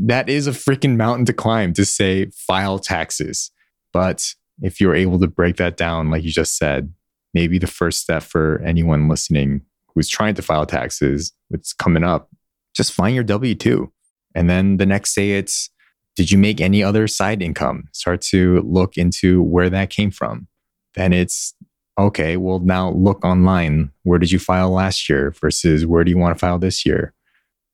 That 0.00 0.28
is 0.28 0.46
a 0.46 0.52
freaking 0.52 0.96
mountain 0.96 1.24
to 1.26 1.32
climb 1.32 1.72
to 1.74 1.84
say 1.84 2.26
file 2.26 2.78
taxes. 2.78 3.50
But 3.92 4.34
if 4.62 4.80
you're 4.80 4.94
able 4.94 5.18
to 5.18 5.26
break 5.26 5.56
that 5.56 5.76
down, 5.76 6.10
like 6.10 6.22
you 6.22 6.30
just 6.30 6.56
said, 6.56 6.92
maybe 7.34 7.58
the 7.58 7.66
first 7.66 8.00
step 8.00 8.22
for 8.22 8.62
anyone 8.64 9.08
listening 9.08 9.62
who's 9.94 10.08
trying 10.08 10.34
to 10.34 10.42
file 10.42 10.66
taxes, 10.66 11.32
what's 11.48 11.72
coming 11.72 12.04
up, 12.04 12.30
just 12.76 12.92
find 12.92 13.14
your 13.14 13.24
W 13.24 13.54
2. 13.54 13.92
And 14.34 14.48
then 14.48 14.76
the 14.76 14.86
next 14.86 15.14
day, 15.14 15.32
it's 15.32 15.70
did 16.14 16.30
you 16.30 16.38
make 16.38 16.60
any 16.60 16.82
other 16.82 17.08
side 17.08 17.42
income? 17.42 17.88
Start 17.92 18.20
to 18.22 18.60
look 18.62 18.96
into 18.96 19.42
where 19.42 19.70
that 19.70 19.90
came 19.90 20.10
from. 20.10 20.48
Then 20.94 21.12
it's 21.12 21.54
okay, 21.98 22.36
well, 22.36 22.60
now 22.60 22.90
look 22.90 23.24
online. 23.24 23.90
Where 24.04 24.18
did 24.18 24.30
you 24.30 24.38
file 24.38 24.70
last 24.70 25.08
year 25.08 25.32
versus 25.32 25.86
where 25.86 26.04
do 26.04 26.10
you 26.10 26.18
want 26.18 26.36
to 26.36 26.38
file 26.38 26.58
this 26.58 26.86
year? 26.86 27.14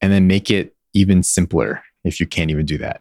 And 0.01 0.13
then 0.13 0.27
make 0.27 0.51
it 0.51 0.75
even 0.95 1.23
simpler 1.23 1.83
if 2.05 2.21
you 2.21 2.27
can't 2.27 2.51
even 2.51 2.67
do 2.67 2.79
that. 2.79 3.01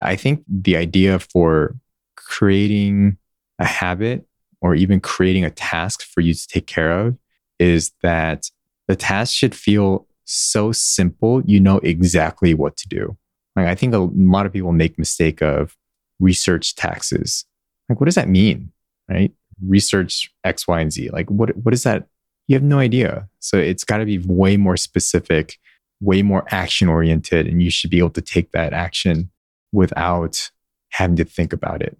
I 0.00 0.16
think 0.16 0.42
the 0.48 0.76
idea 0.76 1.18
for 1.18 1.76
creating 2.16 3.18
a 3.58 3.64
habit 3.64 4.26
or 4.60 4.74
even 4.74 5.00
creating 5.00 5.44
a 5.44 5.50
task 5.50 6.02
for 6.02 6.20
you 6.20 6.34
to 6.34 6.48
take 6.48 6.66
care 6.66 6.98
of 6.98 7.16
is 7.58 7.92
that 8.02 8.50
the 8.88 8.96
task 8.96 9.34
should 9.34 9.54
feel 9.54 10.06
so 10.24 10.72
simple, 10.72 11.42
you 11.44 11.60
know 11.60 11.78
exactly 11.78 12.54
what 12.54 12.76
to 12.76 12.88
do. 12.88 13.16
Like 13.56 13.66
I 13.66 13.74
think 13.74 13.94
a 13.94 13.98
lot 13.98 14.46
of 14.46 14.52
people 14.52 14.72
make 14.72 14.98
mistake 14.98 15.42
of 15.42 15.76
research 16.20 16.74
taxes. 16.74 17.44
Like 17.88 18.00
what 18.00 18.06
does 18.06 18.14
that 18.14 18.28
mean? 18.28 18.72
Right? 19.08 19.32
Research 19.64 20.32
X, 20.44 20.66
Y, 20.66 20.80
and 20.80 20.92
Z. 20.92 21.10
Like 21.10 21.30
what 21.30 21.56
what 21.56 21.74
is 21.74 21.82
that? 21.82 22.06
You 22.48 22.56
have 22.56 22.62
no 22.62 22.78
idea. 22.78 23.28
So 23.40 23.56
it's 23.58 23.84
got 23.84 23.98
to 23.98 24.04
be 24.04 24.18
way 24.18 24.56
more 24.56 24.76
specific, 24.76 25.58
way 26.02 26.22
more 26.22 26.44
action 26.50 26.88
oriented, 26.88 27.46
and 27.46 27.62
you 27.62 27.70
should 27.70 27.90
be 27.90 27.98
able 27.98 28.10
to 28.10 28.20
take 28.20 28.52
that 28.52 28.72
action 28.72 29.30
without 29.72 30.50
having 30.90 31.16
to 31.16 31.24
think 31.24 31.52
about 31.52 31.80
it. 31.80 31.96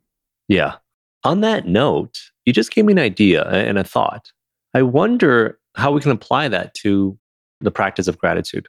Yeah. 0.48 0.74
On 1.24 1.40
that 1.40 1.66
note, 1.66 2.18
you 2.44 2.52
just 2.52 2.72
gave 2.72 2.84
me 2.84 2.92
an 2.92 2.98
idea 2.98 3.44
and 3.44 3.78
a 3.78 3.84
thought. 3.84 4.32
I 4.74 4.82
wonder 4.82 5.58
how 5.76 5.92
we 5.92 6.00
can 6.00 6.10
apply 6.10 6.48
that 6.48 6.74
to 6.74 7.18
the 7.60 7.70
practice 7.70 8.08
of 8.08 8.18
gratitude. 8.18 8.66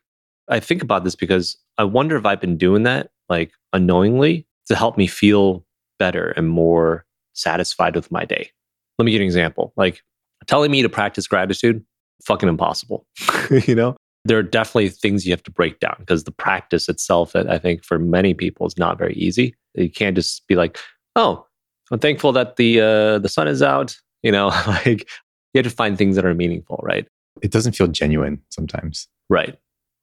I 0.48 0.60
think 0.60 0.84
about 0.84 1.04
this 1.04 1.16
because 1.16 1.58
I 1.78 1.84
wonder 1.84 2.16
if 2.16 2.26
I've 2.26 2.42
been 2.42 2.58
doing 2.58 2.84
that 2.84 3.10
like 3.30 3.52
unknowingly 3.74 4.46
to 4.68 4.76
help 4.76 4.98
me 4.98 5.08
feel 5.08 5.66
better 5.98 6.30
and 6.32 6.48
more 6.48 7.06
satisfied 7.34 7.96
with 7.96 8.12
my 8.12 8.26
day. 8.26 8.52
Let 8.98 9.06
me 9.06 9.12
give 9.12 9.20
you 9.20 9.26
an 9.26 9.28
example. 9.28 9.74
Like 9.76 10.02
telling 10.46 10.70
me 10.70 10.82
to 10.84 10.90
practice 10.90 11.28
gratitude, 11.28 11.84
fucking 12.26 12.50
impossible. 12.50 13.08
you 13.66 13.76
know, 13.76 13.96
there 14.26 14.38
are 14.38 14.44
definitely 14.44 14.90
things 14.90 15.26
you 15.26 15.32
have 15.32 15.44
to 15.44 15.52
break 15.52 15.80
down 15.80 15.96
because 16.00 16.24
the 16.24 16.32
practice 16.32 16.88
itself, 16.88 17.36
I 17.36 17.58
think 17.58 17.84
for 17.84 18.00
many 18.00 18.34
people 18.34 18.66
is 18.66 18.78
not 18.78 18.98
very 18.98 19.14
easy. 19.16 19.56
You 19.76 19.90
can't 19.90 20.16
just 20.16 20.48
be 20.48 20.56
like, 20.56 20.78
oh, 21.16 21.46
I'm 21.92 22.00
thankful 22.00 22.32
that 22.34 22.56
the 22.56 22.80
uh, 22.80 23.20
the 23.20 23.30
sun 23.30 23.48
is 23.48 23.62
out. 23.62 23.96
You 24.22 24.32
know, 24.32 24.48
like 24.68 25.10
you 25.54 25.60
have 25.60 25.66
to 25.66 25.70
find 25.70 25.98
things 25.98 26.16
that 26.16 26.26
are 26.26 26.34
meaningful, 26.34 26.80
right? 26.84 27.08
It 27.42 27.52
doesn't 27.52 27.74
feel 27.74 27.88
genuine 27.88 28.42
sometimes. 28.50 29.08
Right, 29.30 29.58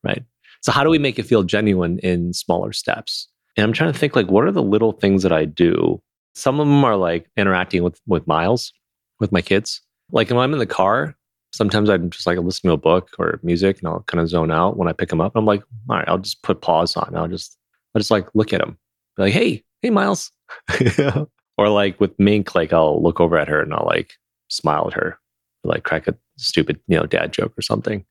right. 0.04 0.22
So 0.62 0.72
how 0.72 0.84
do 0.84 0.90
we 0.90 0.98
make 0.98 1.18
it 1.18 1.24
feel 1.24 1.42
genuine 1.42 1.98
in 2.00 2.34
smaller 2.34 2.72
steps? 2.72 3.28
And 3.56 3.64
I'm 3.64 3.72
trying 3.72 3.92
to 3.92 3.98
think 3.98 4.14
like, 4.14 4.30
what 4.30 4.44
are 4.44 4.52
the 4.52 4.62
little 4.62 4.92
things 4.92 5.22
that 5.22 5.32
I 5.32 5.46
do? 5.46 6.00
Some 6.34 6.60
of 6.60 6.66
them 6.66 6.84
are 6.84 6.96
like 6.96 7.30
interacting 7.36 7.82
with 7.82 7.98
with 8.06 8.26
Miles, 8.26 8.72
with 9.18 9.32
my 9.32 9.40
kids. 9.40 9.80
Like 10.12 10.28
when 10.28 10.38
I'm 10.38 10.52
in 10.52 10.58
the 10.58 10.66
car, 10.66 11.16
sometimes 11.52 11.88
I'm 11.88 12.10
just 12.10 12.26
like 12.26 12.38
listening 12.38 12.70
to 12.70 12.74
a 12.74 12.76
book 12.76 13.10
or 13.18 13.40
music, 13.42 13.78
and 13.78 13.88
I'll 13.88 14.02
kind 14.02 14.20
of 14.20 14.28
zone 14.28 14.50
out 14.50 14.76
when 14.76 14.88
I 14.88 14.92
pick 14.92 15.08
them 15.08 15.20
up. 15.20 15.32
I'm 15.34 15.44
like, 15.44 15.62
all 15.88 15.96
right, 15.96 16.08
I'll 16.08 16.18
just 16.18 16.42
put 16.42 16.60
pause 16.60 16.96
on. 16.96 17.14
I'll 17.16 17.28
just 17.28 17.58
I'll 17.94 18.00
just 18.00 18.10
like 18.10 18.28
look 18.34 18.52
at 18.52 18.60
them, 18.60 18.78
be 19.16 19.24
like, 19.24 19.32
hey, 19.32 19.64
hey, 19.82 19.90
Miles. 19.90 20.32
or 21.58 21.68
like 21.68 22.00
with 22.00 22.18
Mink, 22.18 22.54
like 22.54 22.72
I'll 22.72 23.02
look 23.02 23.20
over 23.20 23.36
at 23.36 23.48
her 23.48 23.60
and 23.60 23.72
I'll 23.72 23.86
like 23.86 24.14
smile 24.48 24.86
at 24.88 24.94
her, 24.94 25.18
like 25.64 25.84
crack 25.84 26.08
a 26.08 26.14
stupid, 26.38 26.80
you 26.86 26.96
know, 26.96 27.06
dad 27.06 27.32
joke 27.32 27.52
or 27.56 27.62
something. 27.62 28.04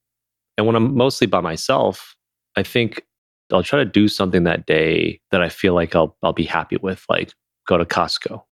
And 0.58 0.68
when 0.68 0.76
I'm 0.76 0.96
mostly 0.96 1.28
by 1.28 1.42
myself, 1.42 2.16
I 2.56 2.64
think 2.64 3.06
I'll 3.52 3.64
try 3.64 3.80
to 3.80 3.86
do 3.86 4.08
something 4.08 4.44
that 4.44 4.66
day 4.66 5.20
that 5.32 5.42
I 5.42 5.50
feel 5.50 5.74
like 5.74 5.96
I'll 5.96 6.16
I'll 6.22 6.34
be 6.34 6.44
happy 6.44 6.78
with, 6.78 7.04
like 7.10 7.34
go 7.68 7.78
to 7.78 7.86
Costco 7.86 8.44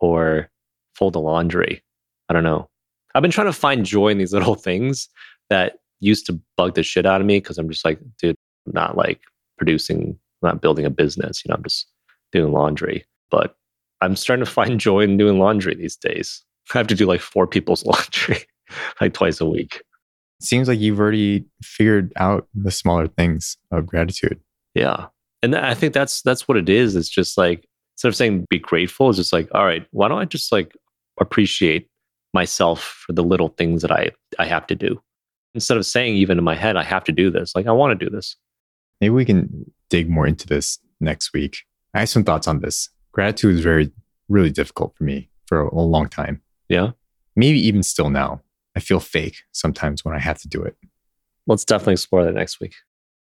or 0.00 0.50
fold 0.94 1.14
the 1.14 1.20
laundry. 1.20 1.82
I 2.28 2.32
don't 2.34 2.44
know. 2.44 2.68
I've 3.18 3.22
been 3.22 3.32
trying 3.32 3.48
to 3.48 3.52
find 3.52 3.84
joy 3.84 4.10
in 4.10 4.18
these 4.18 4.32
little 4.32 4.54
things 4.54 5.08
that 5.50 5.78
used 5.98 6.24
to 6.26 6.40
bug 6.56 6.76
the 6.76 6.84
shit 6.84 7.04
out 7.04 7.20
of 7.20 7.26
me 7.26 7.40
because 7.40 7.58
I'm 7.58 7.68
just 7.68 7.84
like, 7.84 7.98
dude, 8.22 8.36
I'm 8.64 8.72
not 8.74 8.96
like 8.96 9.18
producing, 9.56 10.16
I'm 10.40 10.50
not 10.50 10.62
building 10.62 10.84
a 10.84 10.90
business. 10.90 11.44
You 11.44 11.48
know, 11.48 11.56
I'm 11.56 11.64
just 11.64 11.88
doing 12.30 12.52
laundry. 12.52 13.04
But 13.28 13.56
I'm 14.00 14.14
starting 14.14 14.44
to 14.44 14.50
find 14.50 14.78
joy 14.78 15.00
in 15.00 15.16
doing 15.16 15.40
laundry 15.40 15.74
these 15.74 15.96
days. 15.96 16.44
I 16.74 16.78
have 16.78 16.86
to 16.86 16.94
do 16.94 17.06
like 17.06 17.20
four 17.20 17.48
people's 17.48 17.84
laundry 17.86 18.44
like 19.00 19.14
twice 19.14 19.40
a 19.40 19.46
week. 19.46 19.82
Seems 20.40 20.68
like 20.68 20.78
you've 20.78 21.00
already 21.00 21.44
figured 21.60 22.12
out 22.18 22.46
the 22.54 22.70
smaller 22.70 23.08
things 23.08 23.56
of 23.72 23.84
gratitude. 23.84 24.38
Yeah. 24.76 25.06
And 25.42 25.56
I 25.56 25.74
think 25.74 25.92
that's 25.92 26.22
that's 26.22 26.46
what 26.46 26.56
it 26.56 26.68
is. 26.68 26.94
It's 26.94 27.08
just 27.08 27.36
like 27.36 27.66
instead 27.96 28.10
of 28.10 28.14
saying 28.14 28.46
be 28.48 28.60
grateful, 28.60 29.08
it's 29.08 29.18
just 29.18 29.32
like, 29.32 29.48
all 29.56 29.64
right, 29.64 29.84
why 29.90 30.06
don't 30.06 30.20
I 30.20 30.24
just 30.24 30.52
like 30.52 30.76
appreciate 31.20 31.88
myself 32.34 33.04
for 33.06 33.12
the 33.12 33.24
little 33.24 33.48
things 33.48 33.82
that 33.82 33.92
I 33.92 34.10
I 34.38 34.46
have 34.46 34.66
to 34.68 34.74
do? 34.74 35.00
Instead 35.54 35.76
of 35.76 35.86
saying 35.86 36.16
even 36.16 36.38
in 36.38 36.44
my 36.44 36.54
head, 36.54 36.76
I 36.76 36.84
have 36.84 37.04
to 37.04 37.12
do 37.12 37.30
this, 37.30 37.54
like 37.54 37.66
I 37.66 37.72
want 37.72 37.98
to 37.98 38.04
do 38.04 38.10
this. 38.10 38.36
Maybe 39.00 39.10
we 39.10 39.24
can 39.24 39.70
dig 39.90 40.08
more 40.08 40.26
into 40.26 40.46
this 40.46 40.78
next 41.00 41.32
week. 41.32 41.58
I 41.94 42.00
have 42.00 42.08
some 42.08 42.24
thoughts 42.24 42.48
on 42.48 42.60
this. 42.60 42.90
Gratitude 43.12 43.54
is 43.54 43.60
very, 43.60 43.90
really 44.28 44.50
difficult 44.50 44.94
for 44.96 45.04
me 45.04 45.30
for 45.46 45.62
a, 45.62 45.74
a 45.74 45.80
long 45.80 46.08
time. 46.08 46.42
Yeah. 46.68 46.90
Maybe 47.36 47.58
even 47.66 47.82
still 47.82 48.10
now. 48.10 48.42
I 48.76 48.80
feel 48.80 49.00
fake 49.00 49.36
sometimes 49.52 50.04
when 50.04 50.14
I 50.14 50.18
have 50.18 50.38
to 50.38 50.48
do 50.48 50.62
it. 50.62 50.76
Let's 51.46 51.64
definitely 51.64 51.94
explore 51.94 52.24
that 52.24 52.34
next 52.34 52.60
week. 52.60 52.74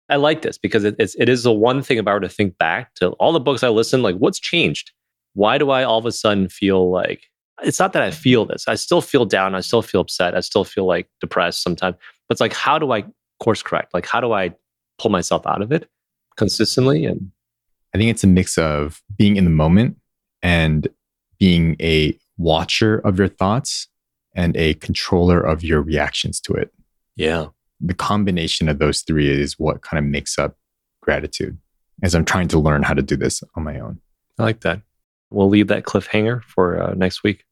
I 0.08 0.16
like 0.16 0.42
this 0.42 0.58
because 0.58 0.84
it, 0.84 0.96
it's, 0.98 1.14
it 1.16 1.28
is 1.28 1.42
the 1.42 1.52
one 1.52 1.82
thing 1.82 1.98
if 1.98 2.06
I 2.06 2.12
were 2.12 2.20
to 2.20 2.28
think 2.28 2.58
back 2.58 2.94
to 2.96 3.10
all 3.12 3.32
the 3.32 3.40
books 3.40 3.62
I 3.62 3.68
listened, 3.68 4.02
like 4.02 4.16
what's 4.16 4.38
changed? 4.38 4.92
Why 5.34 5.58
do 5.58 5.70
I 5.70 5.84
all 5.84 5.98
of 5.98 6.06
a 6.06 6.12
sudden 6.12 6.48
feel 6.48 6.90
like 6.90 7.24
it's 7.62 7.78
not 7.78 7.92
that 7.94 8.02
I 8.02 8.10
feel 8.10 8.44
this. 8.44 8.66
I 8.68 8.74
still 8.74 9.00
feel 9.00 9.24
down. 9.24 9.54
I 9.54 9.60
still 9.60 9.82
feel 9.82 10.00
upset. 10.02 10.34
I 10.34 10.40
still 10.40 10.64
feel 10.64 10.86
like 10.86 11.08
depressed 11.20 11.62
sometimes. 11.62 11.96
But 12.28 12.34
it's 12.34 12.40
like, 12.40 12.52
how 12.52 12.78
do 12.78 12.92
I 12.92 13.04
course 13.40 13.62
correct? 13.62 13.94
Like, 13.94 14.06
how 14.06 14.20
do 14.20 14.32
I 14.32 14.54
pull 14.98 15.10
myself 15.10 15.46
out 15.46 15.62
of 15.62 15.72
it 15.72 15.88
consistently? 16.36 17.04
And 17.04 17.30
I 17.94 17.98
think 17.98 18.10
it's 18.10 18.24
a 18.24 18.28
mix 18.28 18.58
of 18.58 19.02
being 19.16 19.36
in 19.36 19.44
the 19.44 19.50
moment 19.50 19.96
and 20.42 20.88
being 21.38 21.76
a 21.80 22.18
watcher 22.36 22.98
of 22.98 23.18
your 23.18 23.28
thoughts 23.28 23.88
and 24.34 24.56
a 24.56 24.74
controller 24.74 25.40
of 25.40 25.64
your 25.64 25.80
reactions 25.80 26.40
to 26.42 26.52
it. 26.52 26.72
yeah, 27.16 27.46
The 27.80 27.94
combination 27.94 28.68
of 28.68 28.78
those 28.78 29.00
three 29.00 29.30
is 29.30 29.58
what 29.58 29.80
kind 29.80 29.98
of 29.98 30.10
makes 30.10 30.38
up 30.38 30.56
gratitude 31.00 31.56
as 32.02 32.14
I'm 32.14 32.24
trying 32.24 32.48
to 32.48 32.58
learn 32.58 32.82
how 32.82 32.92
to 32.92 33.02
do 33.02 33.16
this 33.16 33.42
on 33.54 33.64
my 33.64 33.78
own. 33.78 34.00
I 34.38 34.42
like 34.42 34.60
that. 34.60 34.82
We'll 35.30 35.48
leave 35.48 35.68
that 35.68 35.84
cliffhanger 35.84 36.42
for 36.44 36.80
uh, 36.80 36.94
next 36.94 37.22
week. 37.22 37.44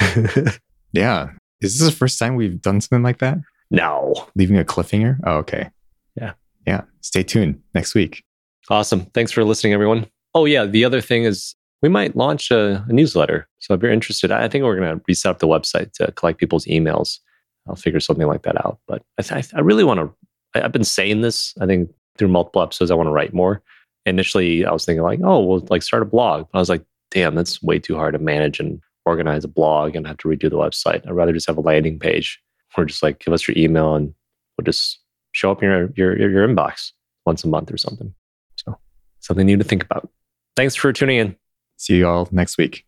Yeah. 0.92 1.30
Is 1.60 1.78
this 1.78 1.88
the 1.88 1.94
first 1.94 2.18
time 2.18 2.34
we've 2.34 2.60
done 2.60 2.80
something 2.80 3.02
like 3.02 3.18
that? 3.18 3.38
no. 3.70 4.14
Leaving 4.34 4.58
a 4.58 4.64
cliffhanger? 4.64 5.18
Oh, 5.24 5.36
okay. 5.38 5.68
Yeah. 6.16 6.32
Yeah. 6.66 6.82
Stay 7.00 7.22
tuned 7.22 7.60
next 7.74 7.94
week. 7.94 8.24
Awesome. 8.70 9.06
Thanks 9.06 9.32
for 9.32 9.44
listening, 9.44 9.72
everyone. 9.72 10.06
Oh, 10.34 10.44
yeah. 10.44 10.64
The 10.64 10.84
other 10.84 11.00
thing 11.00 11.24
is 11.24 11.54
we 11.82 11.88
might 11.88 12.16
launch 12.16 12.50
a, 12.50 12.84
a 12.88 12.92
newsletter. 12.92 13.48
So 13.58 13.74
if 13.74 13.82
you're 13.82 13.92
interested, 13.92 14.32
I 14.32 14.48
think 14.48 14.64
we're 14.64 14.76
going 14.76 14.98
to 14.98 15.04
reset 15.06 15.30
up 15.30 15.38
the 15.40 15.46
website 15.46 15.92
to 15.94 16.10
collect 16.12 16.38
people's 16.38 16.64
emails. 16.66 17.18
I'll 17.68 17.76
figure 17.76 18.00
something 18.00 18.26
like 18.26 18.42
that 18.42 18.64
out. 18.64 18.78
But 18.86 19.02
I, 19.18 19.22
th- 19.22 19.54
I 19.54 19.60
really 19.60 19.84
want 19.84 20.00
to, 20.00 20.64
I've 20.64 20.72
been 20.72 20.84
saying 20.84 21.20
this, 21.20 21.54
I 21.60 21.66
think 21.66 21.90
through 22.16 22.28
multiple 22.28 22.62
episodes, 22.62 22.90
I 22.90 22.94
want 22.94 23.08
to 23.08 23.12
write 23.12 23.34
more. 23.34 23.62
Initially, 24.06 24.64
I 24.64 24.72
was 24.72 24.86
thinking 24.86 25.02
like, 25.02 25.20
oh, 25.22 25.44
we'll 25.44 25.66
like 25.68 25.82
start 25.82 26.02
a 26.02 26.06
blog. 26.06 26.46
But 26.50 26.58
I 26.58 26.60
was 26.60 26.70
like, 26.70 26.82
damn, 27.10 27.34
that's 27.34 27.62
way 27.62 27.78
too 27.78 27.96
hard 27.96 28.14
to 28.14 28.18
manage 28.18 28.60
and 28.60 28.80
organize 29.06 29.44
a 29.44 29.48
blog 29.48 29.96
and 29.96 30.06
have 30.06 30.18
to 30.18 30.28
redo 30.28 30.50
the 30.50 30.56
website. 30.56 31.06
I'd 31.06 31.12
rather 31.12 31.32
just 31.32 31.46
have 31.46 31.56
a 31.56 31.62
landing 31.62 31.98
page 31.98 32.40
or 32.76 32.84
just 32.84 33.02
like 33.02 33.20
give 33.20 33.32
us 33.32 33.48
your 33.48 33.56
email 33.56 33.94
and 33.94 34.14
we'll 34.56 34.64
just 34.64 35.00
show 35.32 35.50
up 35.50 35.62
in 35.62 35.68
your, 35.68 35.90
your, 35.96 36.18
your, 36.18 36.30
your 36.30 36.48
inbox 36.48 36.92
once 37.24 37.44
a 37.44 37.48
month 37.48 37.72
or 37.72 37.78
something. 37.78 38.14
So 38.56 38.78
something 39.20 39.46
new 39.46 39.56
to 39.56 39.64
think 39.64 39.84
about. 39.84 40.08
Thanks 40.56 40.74
for 40.74 40.92
tuning 40.92 41.18
in. 41.18 41.36
See 41.76 41.96
you 41.96 42.08
all 42.08 42.28
next 42.32 42.58
week. 42.58 42.84